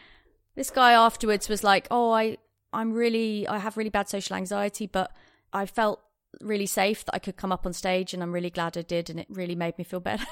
[0.55, 2.37] this guy afterwards was like, "Oh, I
[2.71, 5.11] I'm really I have really bad social anxiety, but
[5.51, 5.99] I felt."
[6.41, 9.09] really safe that I could come up on stage and I'm really glad I did
[9.09, 10.25] and it really made me feel better.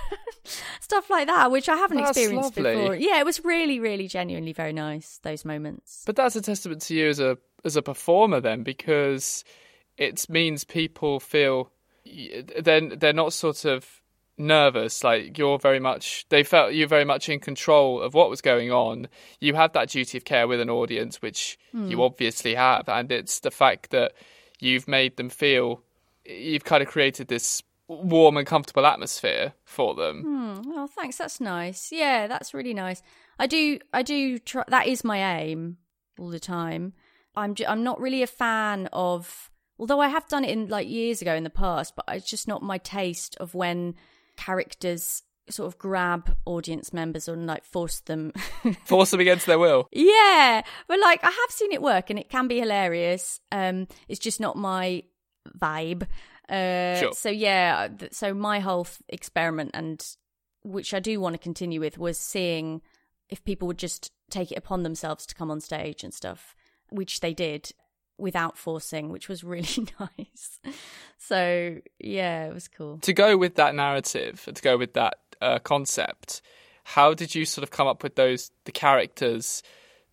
[0.79, 2.75] Stuff like that, which I haven't That's experienced lovely.
[2.75, 2.95] before.
[2.95, 6.01] Yeah, it was really, really genuinely very nice, those moments.
[6.05, 9.43] But that's a testament to you as a as a performer then because
[9.97, 11.71] it means people feel
[12.59, 14.00] then they're not sort of
[14.37, 18.41] nervous like you're very much they felt you're very much in control of what was
[18.41, 19.07] going on
[19.39, 23.39] you have that duty of care with an audience which you obviously have and it's
[23.41, 24.13] the fact that
[24.59, 25.83] you've made them feel
[26.25, 30.71] you've kind of created this warm and comfortable atmosphere for them Hmm.
[30.73, 31.17] Oh, thanks.
[31.17, 31.91] That's nice.
[31.91, 33.03] Yeah, that's really nice.
[33.37, 33.79] I do.
[33.93, 34.39] I do.
[34.39, 35.77] Try, that is my aim
[36.19, 36.93] all the time.
[37.35, 37.53] I'm.
[37.55, 39.49] Ju- I'm not really a fan of.
[39.77, 42.47] Although I have done it in like years ago in the past, but it's just
[42.47, 43.95] not my taste of when
[44.45, 48.31] characters sort of grab audience members and like force them.
[48.85, 52.29] force them against their will yeah, but like I have seen it work and it
[52.29, 53.39] can be hilarious.
[53.51, 55.03] Um, it's just not my
[55.57, 56.03] vibe.
[56.49, 57.13] Uh, Sure.
[57.13, 60.03] So yeah, th- so my whole th- experiment and
[60.63, 62.81] which I do want to continue with was seeing
[63.29, 66.55] if people would just take it upon themselves to come on stage and stuff,
[66.89, 67.71] which they did
[68.21, 70.59] without forcing, which was really nice.
[71.17, 72.99] So yeah, it was cool.
[72.99, 76.41] to go with that narrative, to go with that uh, concept,
[76.83, 79.63] how did you sort of come up with those the characters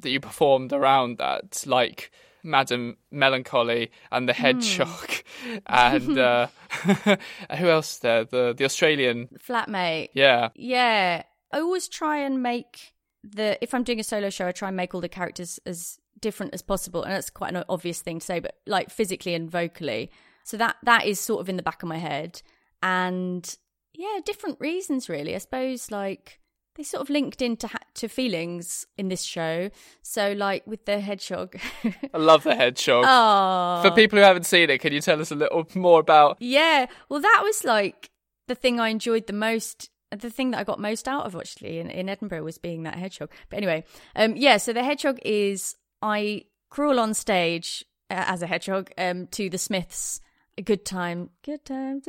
[0.00, 2.10] that you performed around that, like
[2.42, 5.10] Madame Melancholy and the Hedgehog,
[5.66, 6.46] and uh,
[7.58, 8.24] who else there?
[8.24, 10.10] The the Australian, Flatmate.
[10.14, 12.94] yeah, Yeah, I always try and make
[13.24, 15.98] the if I'm doing a solo show, I try and make all the characters as
[16.20, 17.02] different as possible.
[17.02, 20.10] And that's quite an obvious thing to say, but like physically and vocally.
[20.44, 22.42] So that that is sort of in the back of my head.
[22.82, 23.56] And
[23.94, 25.34] yeah, different reasons really.
[25.34, 26.40] I suppose like
[26.78, 29.68] they sort of linked into ha- to feelings in this show.
[30.02, 31.56] So like with the hedgehog.
[32.14, 33.04] I love the hedgehog.
[33.06, 33.82] oh.
[33.82, 36.36] For people who haven't seen it, can you tell us a little more about?
[36.40, 36.86] Yeah.
[37.08, 38.10] Well, that was like
[38.46, 39.90] the thing I enjoyed the most.
[40.10, 42.94] The thing that I got most out of actually in, in Edinburgh was being that
[42.94, 43.30] hedgehog.
[43.50, 43.84] But anyway,
[44.16, 44.56] um, yeah.
[44.56, 49.58] So the hedgehog is I crawl on stage uh, as a hedgehog um, to the
[49.58, 50.20] Smiths.
[50.56, 52.02] A good time, good time,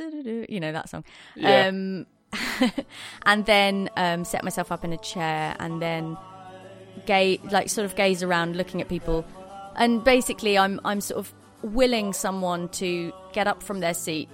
[0.48, 1.04] you know that song.
[1.36, 1.66] Yeah.
[1.66, 2.06] Um,
[3.26, 6.16] and then um, set myself up in a chair and then
[7.06, 9.24] gaze, like sort of gaze around, looking at people,
[9.76, 14.28] and basically, I'm I'm sort of willing someone to get up from their seat,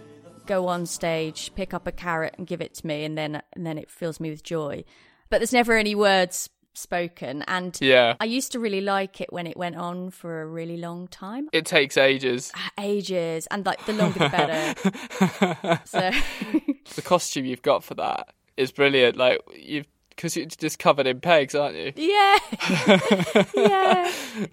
[0.47, 3.67] go on stage, pick up a carrot and give it to me, and then and
[3.67, 4.85] then it fills me with joy.
[5.29, 8.15] But there's never any words spoken, and Yeah.
[8.21, 11.49] I used to really like it when it went on for a really long time,
[11.53, 12.53] It takes ages.
[12.79, 15.81] ages, and like the longer the better.
[15.85, 16.11] so
[16.95, 19.17] The costume you've got for that is brilliant.
[19.17, 21.93] Like you've because you're just covered in pegs, aren't you?
[21.97, 22.39] yeah,
[23.55, 24.11] yeah,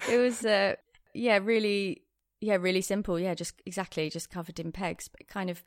[0.09, 0.75] it was uh,
[1.13, 2.01] yeah, really,
[2.41, 3.17] yeah, really simple.
[3.19, 5.07] Yeah, just exactly, just covered in pegs.
[5.07, 5.63] But kind of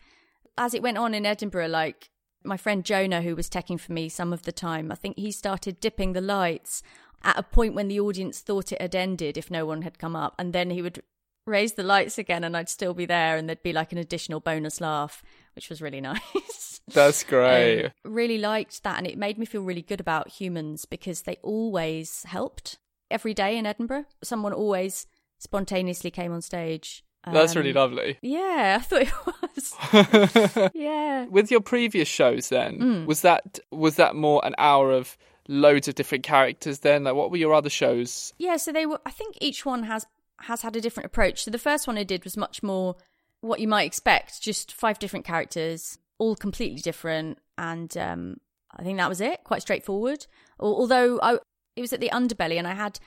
[0.59, 2.11] as it went on in Edinburgh, like
[2.47, 5.31] my friend Jonah, who was teching for me some of the time, I think he
[5.33, 6.83] started dipping the lights
[7.23, 10.15] at a point when the audience thought it had ended if no one had come
[10.17, 11.03] up, and then he would
[11.47, 14.41] raise the lights again, and I'd still be there, and there'd be like an additional
[14.41, 15.23] bonus laugh,
[15.55, 16.81] which was really nice.
[16.93, 17.87] That's great.
[17.87, 21.39] Um, really liked that, and it made me feel really good about humans because they
[21.43, 22.79] always helped.
[23.11, 25.07] Every day in Edinburgh, someone always
[25.39, 27.05] spontaneously came on stage.
[27.31, 28.19] That's really Um, lovely.
[28.23, 29.46] Yeah, I thought
[30.75, 31.27] yeah.
[31.27, 33.07] With your previous shows, then Mm.
[33.07, 35.17] was that was that more an hour of
[35.49, 36.81] loads of different characters?
[36.81, 38.33] Then, like, what were your other shows?
[38.39, 40.07] Yeah, so they were I think each one has
[40.41, 41.45] has had a different approach.
[41.45, 42.97] So the first one I did was much more
[43.41, 48.37] what you might expect, just five different characters, all completely different and um
[48.79, 50.27] I think that was it, quite straightforward.
[50.61, 51.39] Although I
[51.77, 52.99] it was at the underbelly and I had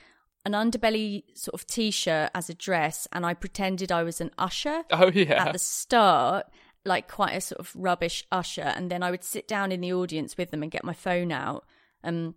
[0.44, 4.84] an underbelly sort of t-shirt as a dress and I pretended I was an usher
[4.90, 6.46] Oh yeah, at the start,
[6.84, 9.92] like quite a sort of rubbish usher, and then I would sit down in the
[9.92, 11.64] audience with them and get my phone out.
[12.02, 12.34] Um,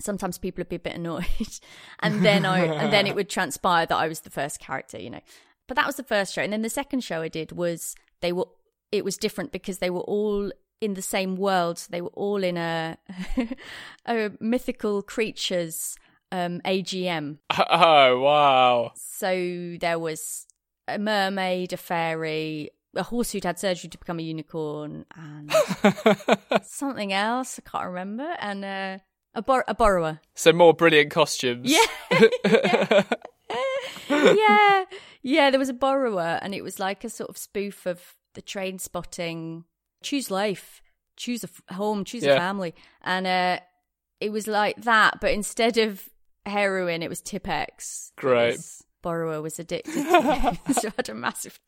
[0.00, 1.26] sometimes people would be a bit annoyed,
[2.00, 5.10] and then I and then it would transpire that I was the first character, you
[5.10, 5.20] know.
[5.66, 8.32] But that was the first show, and then the second show I did was they
[8.32, 8.46] were
[8.90, 11.78] it was different because they were all in the same world.
[11.78, 12.98] So they were all in a
[14.06, 15.96] a mythical creatures
[16.32, 17.38] um AGM.
[17.70, 20.46] oh wow, So there was
[20.86, 25.52] a mermaid, a fairy, a horse who'd had surgery to become a unicorn, and
[26.64, 28.98] something else I can't remember, and uh,
[29.34, 30.20] a bor- a borrower.
[30.34, 31.70] so more brilliant costumes.
[31.70, 31.86] Yeah.
[34.08, 34.84] yeah,
[35.22, 35.50] yeah.
[35.50, 39.64] There was a borrower, and it was like a sort of spoof of the Trainspotting.
[40.02, 40.80] Choose life,
[41.16, 42.34] choose a f- home, choose Yeah.
[42.34, 43.60] a family, and uh,
[44.20, 45.20] it was like that.
[45.20, 46.08] But instead of
[46.46, 48.12] heroin, it was Tipp-Ex.
[48.16, 48.52] Great.
[48.56, 50.74] was- borrower was addicted to it.
[50.80, 51.58] so had a massive.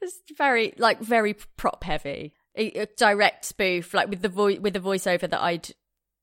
[0.00, 4.72] It's very like very prop heavy, a, a direct spoof, like with the voice with
[4.72, 5.70] the voiceover that I'd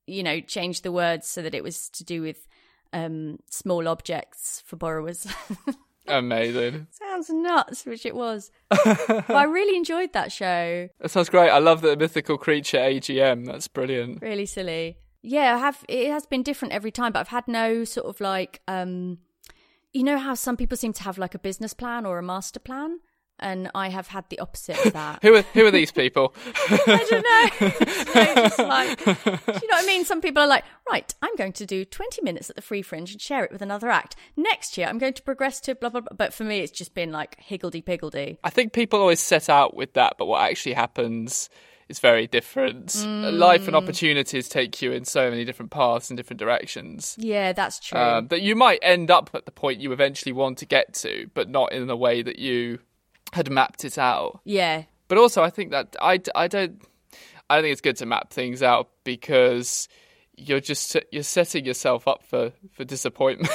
[0.06, 2.48] you know changed the words so that it was to do with
[2.92, 5.26] um small objects for borrowers.
[6.06, 6.86] Amazing.
[6.90, 8.50] Sounds nuts, which it was.
[8.68, 10.88] but I really enjoyed that show.
[11.00, 11.48] That sounds great.
[11.48, 13.46] I love the mythical creature AGM.
[13.46, 14.20] That's brilliant.
[14.20, 14.98] Really silly.
[15.26, 18.20] Yeah, I have it has been different every time, but I've had no sort of
[18.20, 19.18] like um
[19.92, 22.60] you know how some people seem to have like a business plan or a master
[22.60, 23.00] plan?
[23.40, 25.18] And I have had the opposite of that.
[25.22, 26.34] Who are who are these people?
[26.68, 27.68] I don't know.
[28.46, 30.04] It's like- it's like- do you know what I mean?
[30.04, 33.10] Some people are like, right, I'm going to do 20 minutes at the Free Fringe
[33.10, 34.14] and share it with another act.
[34.36, 36.14] Next year, I'm going to progress to blah, blah, blah.
[36.16, 38.38] But for me, it's just been like higgledy piggledy.
[38.44, 41.50] I think people always set out with that, but what actually happens
[41.88, 42.88] is very different.
[42.88, 43.38] Mm.
[43.38, 47.16] Life and opportunities take you in so many different paths and different directions.
[47.18, 47.98] Yeah, that's true.
[47.98, 51.28] Um, that you might end up at the point you eventually want to get to,
[51.34, 52.78] but not in the way that you
[53.32, 54.40] had mapped it out.
[54.44, 54.84] yeah.
[55.06, 56.82] But also, I think that I, I don't
[57.50, 59.86] I don't think it's good to map things out because
[60.36, 63.50] you're just you're setting yourself up for for disappointment.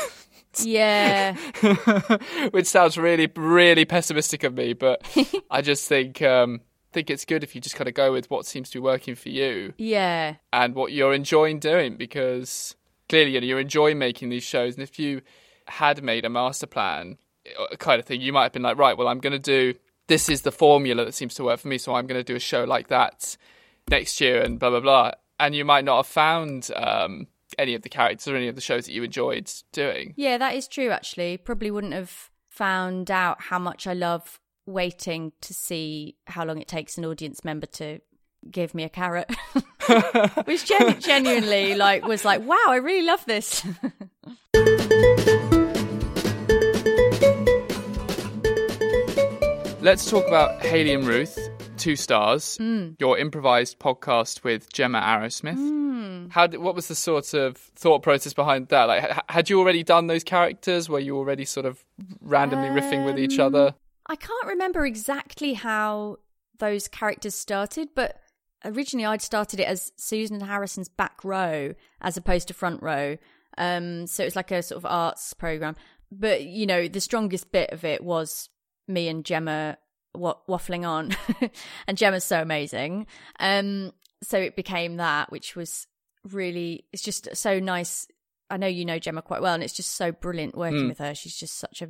[0.63, 1.35] Yeah.
[2.51, 5.05] which sounds really really pessimistic of me but
[5.51, 6.61] i just think um
[6.91, 9.15] think it's good if you just kind of go with what seems to be working
[9.15, 10.35] for you Yeah.
[10.51, 12.75] and what you're enjoying doing because
[13.07, 15.21] clearly you know, you're enjoying making these shows and if you
[15.67, 17.17] had made a master plan
[17.59, 19.73] uh, kind of thing you might have been like right well i'm going to do
[20.07, 22.35] this is the formula that seems to work for me so i'm going to do
[22.35, 23.37] a show like that
[23.89, 27.27] next year and blah blah blah and you might not have found um
[27.57, 30.13] any of the characters or any of the shows that you enjoyed doing.
[30.15, 31.35] Yeah, that is true, actually.
[31.37, 36.67] Probably wouldn't have found out how much I love waiting to see how long it
[36.67, 37.99] takes an audience member to
[38.49, 39.29] give me a carrot.
[40.45, 43.65] Which gen- genuinely like was like, wow, I really love this.
[49.81, 51.37] Let's talk about Haley and Ruth,
[51.77, 52.57] two stars.
[52.57, 52.89] Hmm.
[52.99, 55.55] Your improvised podcast with Gemma Arrowsmith.
[55.55, 56.27] Hmm.
[56.29, 58.83] How did, what was the sort of thought process behind that?
[58.85, 60.89] Like, had you already done those characters?
[60.89, 61.83] Were you already sort of
[62.21, 63.75] randomly riffing with each Um, other?
[64.09, 66.17] I can't remember exactly how
[66.57, 68.19] those characters started, but
[68.65, 73.17] originally I'd started it as Susan Harrison's back row as opposed to front row.
[73.57, 75.75] Um, so it was like a sort of arts program.
[76.11, 78.49] But you know, the strongest bit of it was
[78.87, 79.77] me and Gemma
[80.15, 81.15] wa- waffling on,
[81.87, 83.05] and Gemma's so amazing.
[83.39, 83.91] Um,
[84.23, 85.85] so it became that, which was
[86.31, 88.07] really it's just so nice.
[88.49, 90.89] I know you know Gemma quite well, and it's just so brilliant working Mm.
[90.89, 91.13] with her.
[91.13, 91.89] She's just such a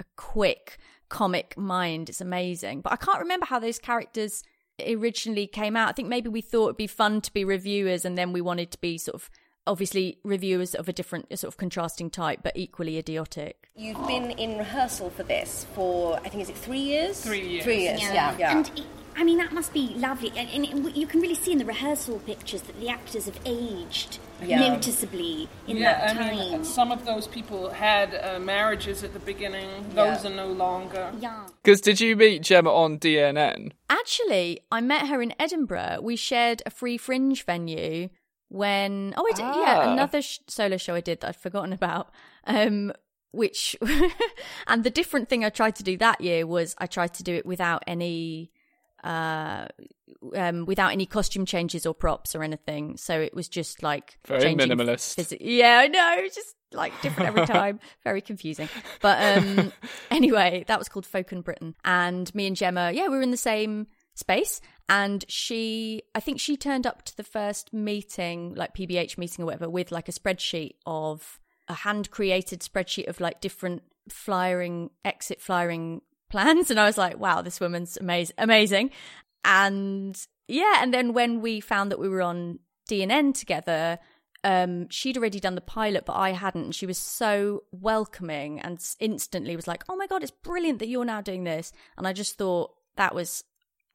[0.00, 0.78] a quick
[1.10, 2.08] comic mind.
[2.08, 2.80] It's amazing.
[2.80, 4.42] But I can't remember how those characters
[4.88, 5.90] originally came out.
[5.90, 8.70] I think maybe we thought it'd be fun to be reviewers and then we wanted
[8.70, 9.30] to be sort of
[9.66, 13.68] obviously reviewers of a different sort of contrasting type but equally idiotic.
[13.76, 17.20] You've been in rehearsal for this for, I think, is it three years?
[17.20, 17.64] Three years.
[17.64, 18.34] Three years, yeah.
[18.38, 18.56] yeah.
[18.56, 18.82] And it-
[19.20, 20.32] I mean, that must be lovely.
[20.34, 23.38] And, and it, you can really see in the rehearsal pictures that the actors have
[23.44, 24.60] aged Yeah.
[24.68, 26.36] noticeably in yeah, that I time.
[26.38, 29.68] mean, some of those people had uh, marriages at the beginning.
[29.94, 30.30] Those Yeah.
[30.30, 31.12] are no longer.
[31.20, 31.46] yeah.
[31.62, 33.72] Because did you meet Gemma on DNN?
[33.90, 35.98] Actually, I met her in Edinburgh.
[36.02, 38.08] We shared a free fringe venue
[38.48, 39.62] when oh I did, Ah.
[39.64, 42.10] yeah another sh- solo show I did that I'd forgotten about.
[42.46, 42.92] Um,
[43.32, 43.76] which
[44.66, 47.34] and the different thing I tried to do that year was I tried to do
[47.34, 48.50] it without any
[49.04, 49.66] uh
[50.36, 52.96] um without any costume changes or props or anything.
[52.96, 55.16] So it was just like Very minimalist.
[55.16, 57.80] physi- yeah i know just like different every time.
[58.04, 58.68] Very confusing.
[59.00, 59.72] But um
[60.10, 61.74] anyway that was called folk in britain.
[61.84, 64.60] And me and gemma yeah we were in the same space.
[64.88, 69.46] And she i think she turned up to the first meeting like pbh meeting or
[69.46, 75.40] whatever with like a spreadsheet of a hand created spreadsheet of like different flyering exit
[75.40, 78.90] flyering plans and i was like wow this woman's amazing amazing.
[79.44, 80.18] And
[80.48, 82.58] yeah and then when we found that we were on
[82.88, 83.98] dnn together
[84.44, 88.78] um she'd already done the pilot but i hadn't and she was so welcoming and
[88.98, 91.72] instantly was like oh my god it's brilliant that you're now doing this.
[91.96, 93.44] And i just thought that was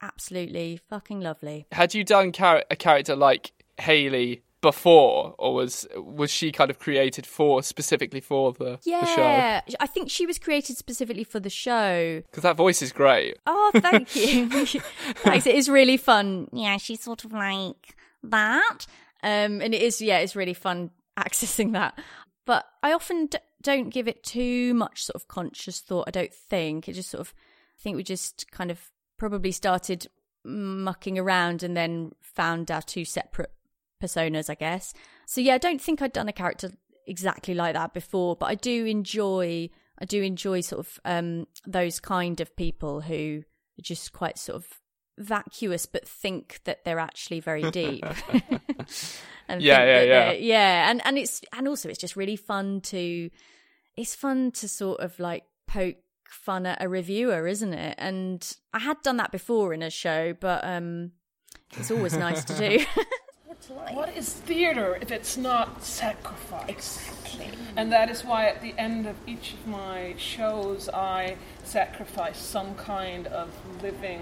[0.02, 1.66] absolutely fucking lovely.
[1.72, 6.78] Had you done char- a character like Haley before, or was was she kind of
[6.78, 9.20] created for specifically for the, the show?
[9.20, 13.36] yeah i think she was created specifically for the show Because that voice is great.
[13.46, 14.48] Oh, thank you.
[15.24, 15.46] Thanks.
[15.46, 16.48] It is really fun.
[16.52, 18.86] Yeah, she's sort of like that.
[19.22, 21.98] Um, and it is, yeah, it's really fun accessing that.
[22.44, 26.04] But I often d- don't give it too much sort of conscious thought.
[26.08, 27.34] I don't think it just sort of.
[27.78, 30.06] I think we just kind of probably started
[30.44, 33.50] mucking around and then found our two separate
[34.02, 34.92] personas, I guess.
[35.26, 36.70] So yeah, I don't think I'd done a character
[37.06, 42.00] exactly like that before, but I do enjoy I do enjoy sort of um those
[42.00, 43.42] kind of people who
[43.78, 44.66] are just quite sort of
[45.18, 48.04] vacuous but think that they're actually very deep.
[49.48, 50.32] and Yeah, yeah, yeah.
[50.32, 53.30] yeah, and and it's and also it's just really fun to
[53.96, 55.96] it's fun to sort of like poke
[56.28, 57.94] fun at a reviewer, isn't it?
[57.98, 61.12] And I had done that before in a show, but um
[61.78, 62.84] it's always nice to do.
[63.68, 66.68] What is theater if it's not sacrifice?
[66.68, 67.48] Exactly.
[67.76, 72.74] And that is why at the end of each of my shows, I sacrifice some
[72.76, 73.48] kind of
[73.82, 74.20] living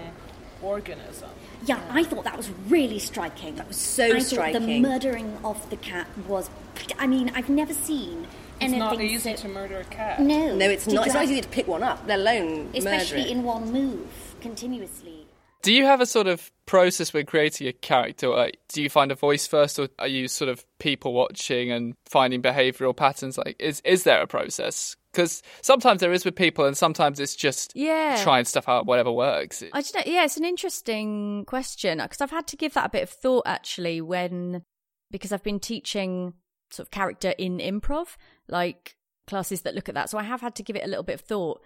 [0.61, 1.29] organism.
[1.65, 3.55] Yeah, I thought that was really striking.
[3.55, 6.49] That was so I Thought the murdering of the cat was.
[6.97, 10.19] I mean, I've never seen It's anything not easy so- to murder a cat.
[10.21, 11.05] No, No, it's Did not.
[11.05, 13.31] It's not have- easy to pick one up, let alone especially murder it.
[13.31, 15.27] in one move, continuously.
[15.61, 18.29] Do you have a sort of process when creating a character?
[18.29, 21.95] Like, do you find a voice first, or are you sort of people watching and
[22.05, 23.37] finding behavioural patterns?
[23.37, 24.95] Like, is is there a process?
[25.11, 28.21] Because sometimes there is with people, and sometimes it's just Yeah.
[28.23, 29.63] trying stuff out, whatever works.
[29.71, 30.11] I don't know.
[30.13, 33.43] Yeah, it's an interesting question because I've had to give that a bit of thought
[33.45, 34.63] actually when
[35.11, 36.33] because I've been teaching
[36.71, 38.17] sort of character in improv,
[38.49, 38.95] like
[39.27, 40.09] classes that look at that.
[40.09, 41.61] So I have had to give it a little bit of thought.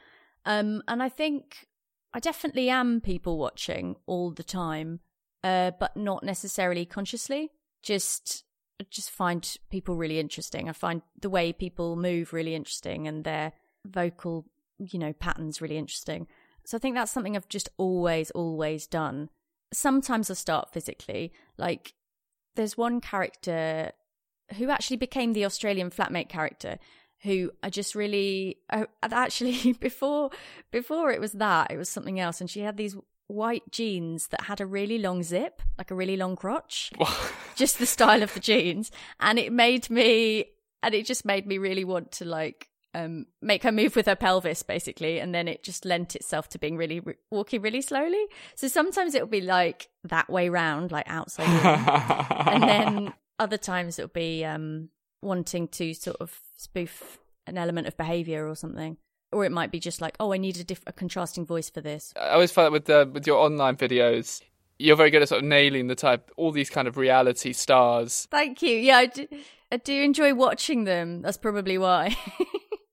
[0.45, 1.65] Um, and I think
[2.13, 4.99] I definitely am people watching all the time,
[5.43, 7.51] uh, but not necessarily consciously.
[7.83, 8.43] Just
[8.89, 10.69] just find people really interesting.
[10.69, 13.51] I find the way people move really interesting and their
[13.85, 14.45] vocal,
[14.77, 16.27] you know, patterns really interesting.
[16.65, 19.29] So I think that's something I've just always, always done.
[19.73, 21.33] Sometimes I start physically.
[21.57, 21.93] Like,
[22.55, 23.91] there's one character
[24.57, 26.77] who actually became the Australian flatmate character.
[27.23, 28.57] Who I just really
[29.03, 30.31] actually before
[30.71, 32.95] before it was that it was something else, and she had these
[33.27, 36.91] white jeans that had a really long zip, like a really long crotch,
[37.55, 40.45] just the style of the jeans, and it made me
[40.81, 44.15] and it just made me really want to like um, make her move with her
[44.15, 45.19] pelvis basically.
[45.19, 48.25] And then it just lent itself to being really walking really slowly.
[48.55, 51.47] So sometimes it'll be like that way round like outside.
[52.49, 54.89] And then other times it'll be um,
[55.21, 58.97] wanting to sort of spoof an element of behavior or something.
[59.31, 61.81] Or it might be just like oh i need a, diff- a contrasting voice for
[61.81, 62.13] this.
[62.19, 64.41] I always find that with the with your online videos
[64.79, 68.27] you're very good at sort of nailing the type all these kind of reality stars.
[68.31, 68.75] Thank you.
[68.77, 69.27] Yeah i do,
[69.71, 71.21] I do enjoy watching them.
[71.21, 72.17] That's probably why.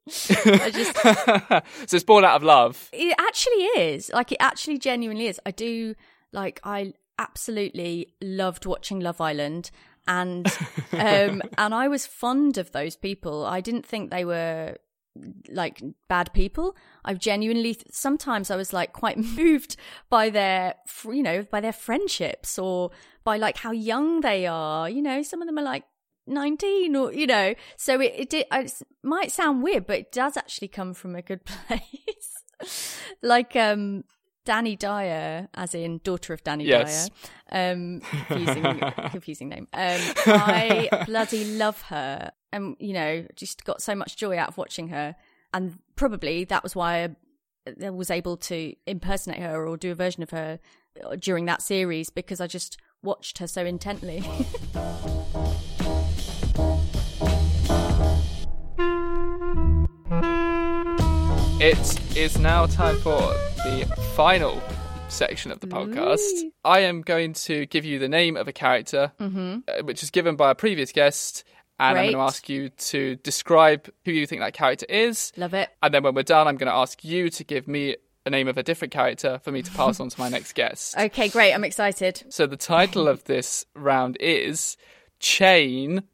[0.09, 0.97] I just
[1.91, 2.91] so it's born out of love.
[2.93, 4.11] It actually is.
[4.13, 5.41] Like it actually genuinely is.
[5.47, 5.95] I do
[6.33, 9.71] like I absolutely loved watching Love Island
[10.07, 10.47] and
[10.93, 13.45] um and I was fond of those people.
[13.45, 14.77] I didn't think they were
[15.49, 16.77] like bad people.
[17.05, 19.77] I've genuinely sometimes I was like quite moved
[20.09, 22.91] by their you know by their friendships or
[23.25, 24.89] by like how young they are.
[24.89, 25.85] You know, some of them are like
[26.27, 30.37] 19 or you know so it, it, did, it might sound weird but it does
[30.37, 32.45] actually come from a good place
[33.23, 34.03] like um
[34.47, 37.11] Dani Dyer, as in daughter of Danny yes.
[37.51, 38.81] Dyer, um, confusing,
[39.11, 39.69] confusing name.
[39.73, 44.57] Um, I bloody love her, and you know, just got so much joy out of
[44.57, 45.17] watching her,
[45.53, 47.09] and probably that was why
[47.83, 50.61] I was able to impersonate her or do a version of her
[51.19, 54.25] during that series because I just watched her so intently.
[61.69, 63.19] It is now time for
[63.65, 64.63] the final
[65.09, 66.21] section of the podcast.
[66.21, 66.53] Ooh.
[66.65, 69.59] I am going to give you the name of a character, mm-hmm.
[69.67, 71.43] Uh, which is given by a previous guest.
[71.81, 72.01] And Great.
[72.01, 75.33] I'm going to ask you to describe who you think that character is.
[75.37, 75.69] Love it.
[75.83, 78.47] And then when we're done, I'm going to ask you to give me a name
[78.47, 80.95] of a different character for me to pass on to my next guest.
[81.01, 81.53] Okay, great.
[81.53, 82.23] I'm excited.
[82.29, 84.77] So the title of this round is
[85.19, 86.05] Chain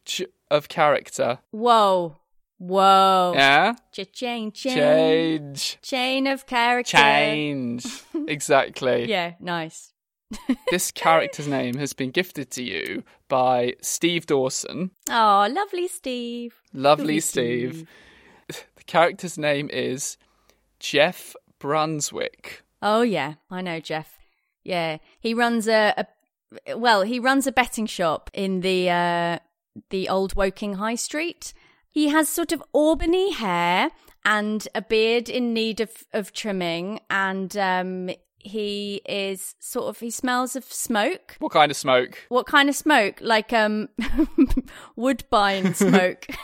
[0.50, 1.40] of Character.
[1.50, 2.16] Whoa.
[2.62, 3.32] Whoa.
[3.34, 3.74] Yeah?
[3.90, 4.76] Cha-chain, change.
[4.76, 5.78] Change.
[5.82, 6.96] Chain of character.
[6.96, 7.84] Change.
[8.28, 9.08] exactly.
[9.08, 9.92] yeah, nice.
[10.70, 14.92] this character's name has been gifted to you by Steve Dawson.
[15.10, 16.54] Oh, lovely Steve.
[16.72, 17.74] Lovely, lovely Steve.
[17.74, 18.66] Steve.
[18.76, 20.16] The character's name is
[20.78, 22.62] Jeff Brunswick.
[22.80, 24.18] Oh, yeah, I know Jeff.
[24.62, 26.06] Yeah, he runs a,
[26.66, 29.38] a well, he runs a betting shop in the uh,
[29.90, 31.54] the old Woking High Street
[31.92, 33.90] he has sort of aubany hair
[34.24, 38.10] and a beard in need of, of trimming, and um,
[38.42, 41.36] he is sort of he smells of smoke.
[41.38, 42.18] What kind of smoke?
[42.28, 43.18] What kind of smoke?
[43.20, 43.88] Like um
[44.96, 46.26] woodbine smoke.
[46.28, 46.38] and,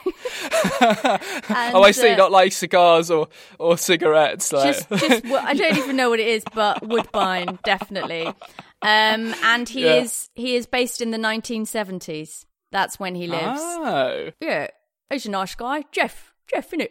[1.74, 2.10] oh, I see.
[2.10, 3.28] Uh, Not like cigars or
[3.58, 4.52] or cigarettes.
[4.52, 4.74] Like.
[4.74, 8.26] Just, just I don't even know what it is, but woodbine definitely.
[8.26, 9.96] Um, and he yeah.
[9.96, 12.44] is he is based in the 1970s.
[12.70, 13.60] That's when he lives.
[13.62, 14.68] Oh, yeah.
[15.10, 15.84] He's a nice guy.
[15.92, 16.32] Jeff.
[16.46, 16.90] Jeff, innit?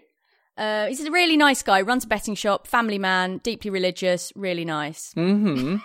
[0.58, 4.66] Uh, he's a really nice guy, runs a betting shop, family man, deeply religious, really
[4.66, 5.14] nice.
[5.16, 5.78] Mm-hmm.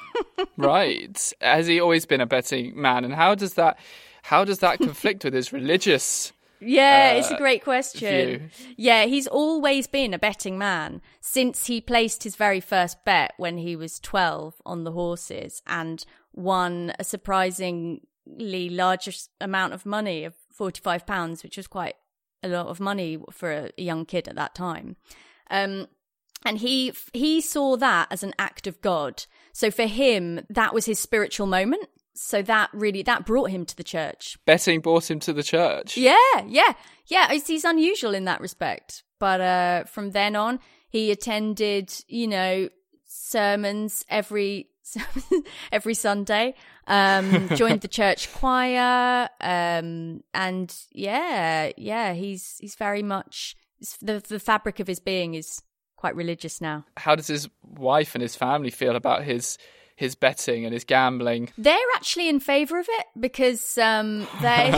[0.56, 1.32] right.
[1.42, 3.04] Has he always been a betting man?
[3.04, 3.78] And how does that
[4.22, 6.32] how does that conflict with his religious
[6.64, 8.26] yeah, uh, it's a great question.
[8.26, 8.74] View.
[8.76, 13.58] Yeah, he's always been a betting man since he placed his very first bet when
[13.58, 18.00] he was 12 on the horses and won a surprisingly
[18.70, 21.96] large amount of money of 45 pounds, which was quite
[22.42, 24.96] a lot of money for a young kid at that time.
[25.50, 25.86] Um,
[26.44, 29.24] and he he saw that as an act of God.
[29.52, 31.88] So for him, that was his spiritual moment.
[32.14, 34.36] So that really that brought him to the church.
[34.44, 35.96] Betting brought him to the church.
[35.96, 36.16] Yeah,
[36.46, 36.74] yeah,
[37.06, 37.32] yeah.
[37.32, 39.04] He's unusual in that respect.
[39.18, 42.68] But uh, from then on, he attended, you know,
[43.06, 44.68] sermons every
[45.72, 46.54] every Sunday.
[46.86, 53.56] Um, joined the church choir, um, and yeah, yeah, he's he's very much
[54.00, 55.62] the the fabric of his being is
[55.96, 56.84] quite religious now.
[56.96, 59.58] How does his wife and his family feel about his
[59.94, 61.50] his betting and his gambling?
[61.56, 64.70] They're actually in favour of it because um, they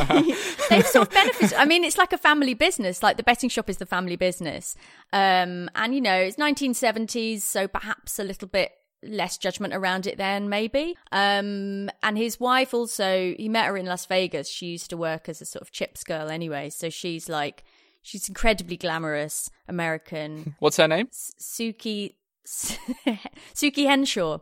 [0.68, 1.54] they've sort of benefited.
[1.54, 3.02] I mean, it's like a family business.
[3.02, 4.76] Like the betting shop is the family business,
[5.12, 8.72] um, and you know it's 1970s, so perhaps a little bit
[9.06, 10.96] less judgment around it then maybe.
[11.12, 14.48] Um and his wife also he met her in las vegas.
[14.48, 16.70] She used to work as a sort of chips girl anyway.
[16.70, 17.64] So she's like
[18.02, 20.56] she's incredibly glamorous american.
[20.60, 21.08] What's her name?
[21.08, 22.14] Suki
[22.46, 24.38] suki henshaw.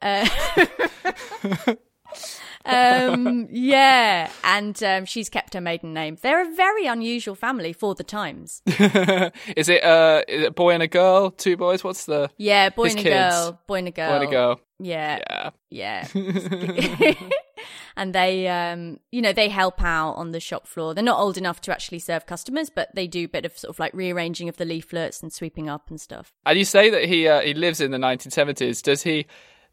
[0.00, 0.28] Uh,
[2.64, 6.16] um, yeah, and um, she's kept her maiden name.
[6.20, 8.62] They're a very unusual family for the times.
[8.66, 11.30] is it uh, is it a boy and a girl?
[11.30, 11.84] Two boys?
[11.84, 13.14] What's the Yeah, boy and a kids?
[13.34, 14.60] girl, boy and a girl, Boy and a girl.
[14.80, 16.08] Yeah, Yeah.
[16.08, 17.14] yeah.
[17.96, 20.94] and they, um, you know, they help out on the shop floor.
[20.94, 23.70] They're not old enough to actually serve customers, but they do a bit of sort
[23.74, 26.32] of like rearranging of the leaflets and sweeping up and stuff.
[26.44, 28.82] And you say that he uh, he lives in the 1970s.
[28.82, 29.26] Does he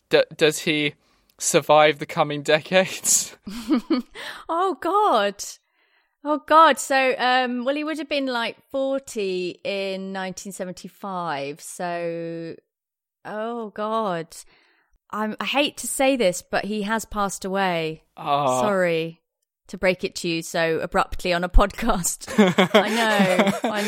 [0.10, 0.94] d- does he
[1.42, 3.36] survive the coming decades?
[4.48, 5.44] Oh God.
[6.24, 6.78] Oh God.
[6.78, 11.60] So um well he would have been like 40 in 1975.
[11.60, 12.56] So
[13.26, 14.28] oh God.
[15.10, 18.04] I'm I hate to say this, but he has passed away.
[18.16, 18.62] Ah.
[18.62, 19.22] Sorry
[19.68, 22.28] to break it to you so abruptly on a podcast.
[22.74, 23.70] I know.
[23.70, 23.82] I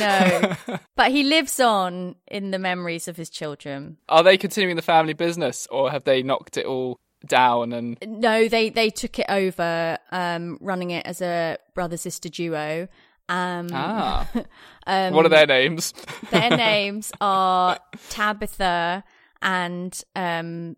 [0.70, 0.78] know.
[0.96, 3.98] But he lives on in the memories of his children.
[4.08, 7.74] Are they continuing the family business, or have they knocked it all down?
[7.74, 12.88] And No, they they took it over, um, running it as a brother sister duo.
[13.30, 14.28] Um, ah,
[14.88, 15.94] um, what are their names?
[16.32, 19.04] their names are Tabitha
[19.42, 20.76] and um,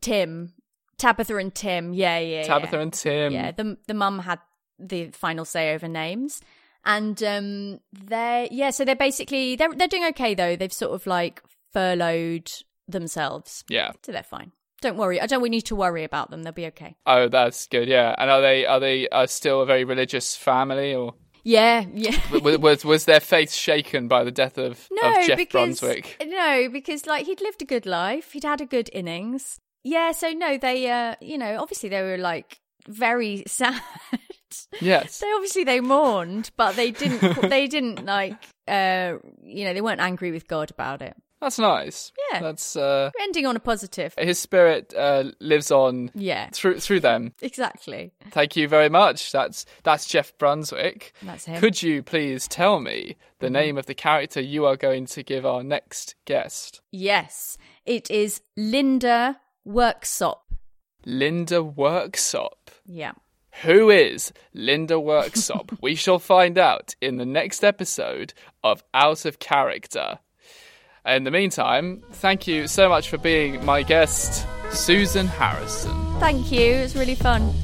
[0.00, 0.52] Tim.
[0.98, 1.92] Tabitha and Tim.
[1.92, 2.42] Yeah, yeah.
[2.44, 2.82] Tabitha yeah.
[2.82, 3.32] and Tim.
[3.32, 4.40] Yeah, the the mum had
[4.78, 6.40] the final say over names.
[6.84, 10.56] And um they yeah, so they're basically they're they're doing okay though.
[10.56, 11.42] They've sort of like
[11.72, 12.50] furloughed
[12.86, 13.64] themselves.
[13.68, 13.92] Yeah.
[14.04, 14.52] So they're fine.
[14.86, 15.20] Don't worry.
[15.20, 16.42] I don't we need to worry about them.
[16.42, 16.96] They'll be okay.
[17.06, 17.88] Oh, that's good.
[17.88, 18.14] Yeah.
[18.16, 21.14] And are they are they uh, still a very religious family, or
[21.44, 22.18] Yeah, yeah.
[22.40, 26.22] was, was was their faith shaken by the death of, No, of Jeff because Brunswick?
[26.26, 29.58] no, because like he'd lived a good life, he'd had a good innings.
[29.84, 32.58] Yeah, so no, they, uh, you know, obviously they were like
[32.88, 33.80] very sad.
[34.80, 35.18] Yes.
[35.20, 37.50] they obviously they mourned, but they didn't.
[37.50, 38.34] they didn't like,
[38.68, 39.14] uh,
[39.44, 41.14] you know, they weren't angry with God about it.
[41.46, 42.10] That's nice.
[42.32, 42.40] Yeah.
[42.40, 44.12] That's uh, Ending on a positive.
[44.18, 46.10] his spirit uh, lives on.
[46.12, 46.48] Yeah.
[46.52, 47.34] Through through them.
[47.40, 48.12] Exactly.
[48.32, 49.30] Thank you very much.
[49.30, 51.12] That's that's Jeff Brunswick.
[51.22, 51.60] That's him.
[51.60, 55.46] Could you please tell me the name of the character you are going to give
[55.46, 56.80] our next guest?
[56.90, 60.38] Yes, it is Linda Worksop.
[61.04, 62.54] Linda Worksop.
[62.84, 63.12] Yeah.
[63.62, 65.78] Who is Linda Worksop?
[65.80, 68.34] we shall find out in the next episode
[68.64, 70.18] of Out of Character.
[71.06, 75.94] In the meantime, thank you so much for being my guest, Susan Harrison.
[76.18, 76.72] Thank you.
[76.72, 77.54] It was really fun.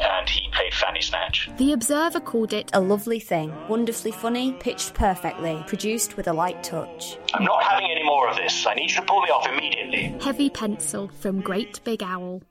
[0.00, 1.48] and he played Fanny Snatch.
[1.56, 6.62] The Observer called it A lovely thing, wonderfully funny, pitched perfectly, produced with a light
[6.64, 7.16] touch.
[7.34, 8.66] I'm not having any more of this.
[8.66, 10.16] I need you to pull me off immediately.
[10.20, 12.42] Heavy Pencil from Great Big Owl.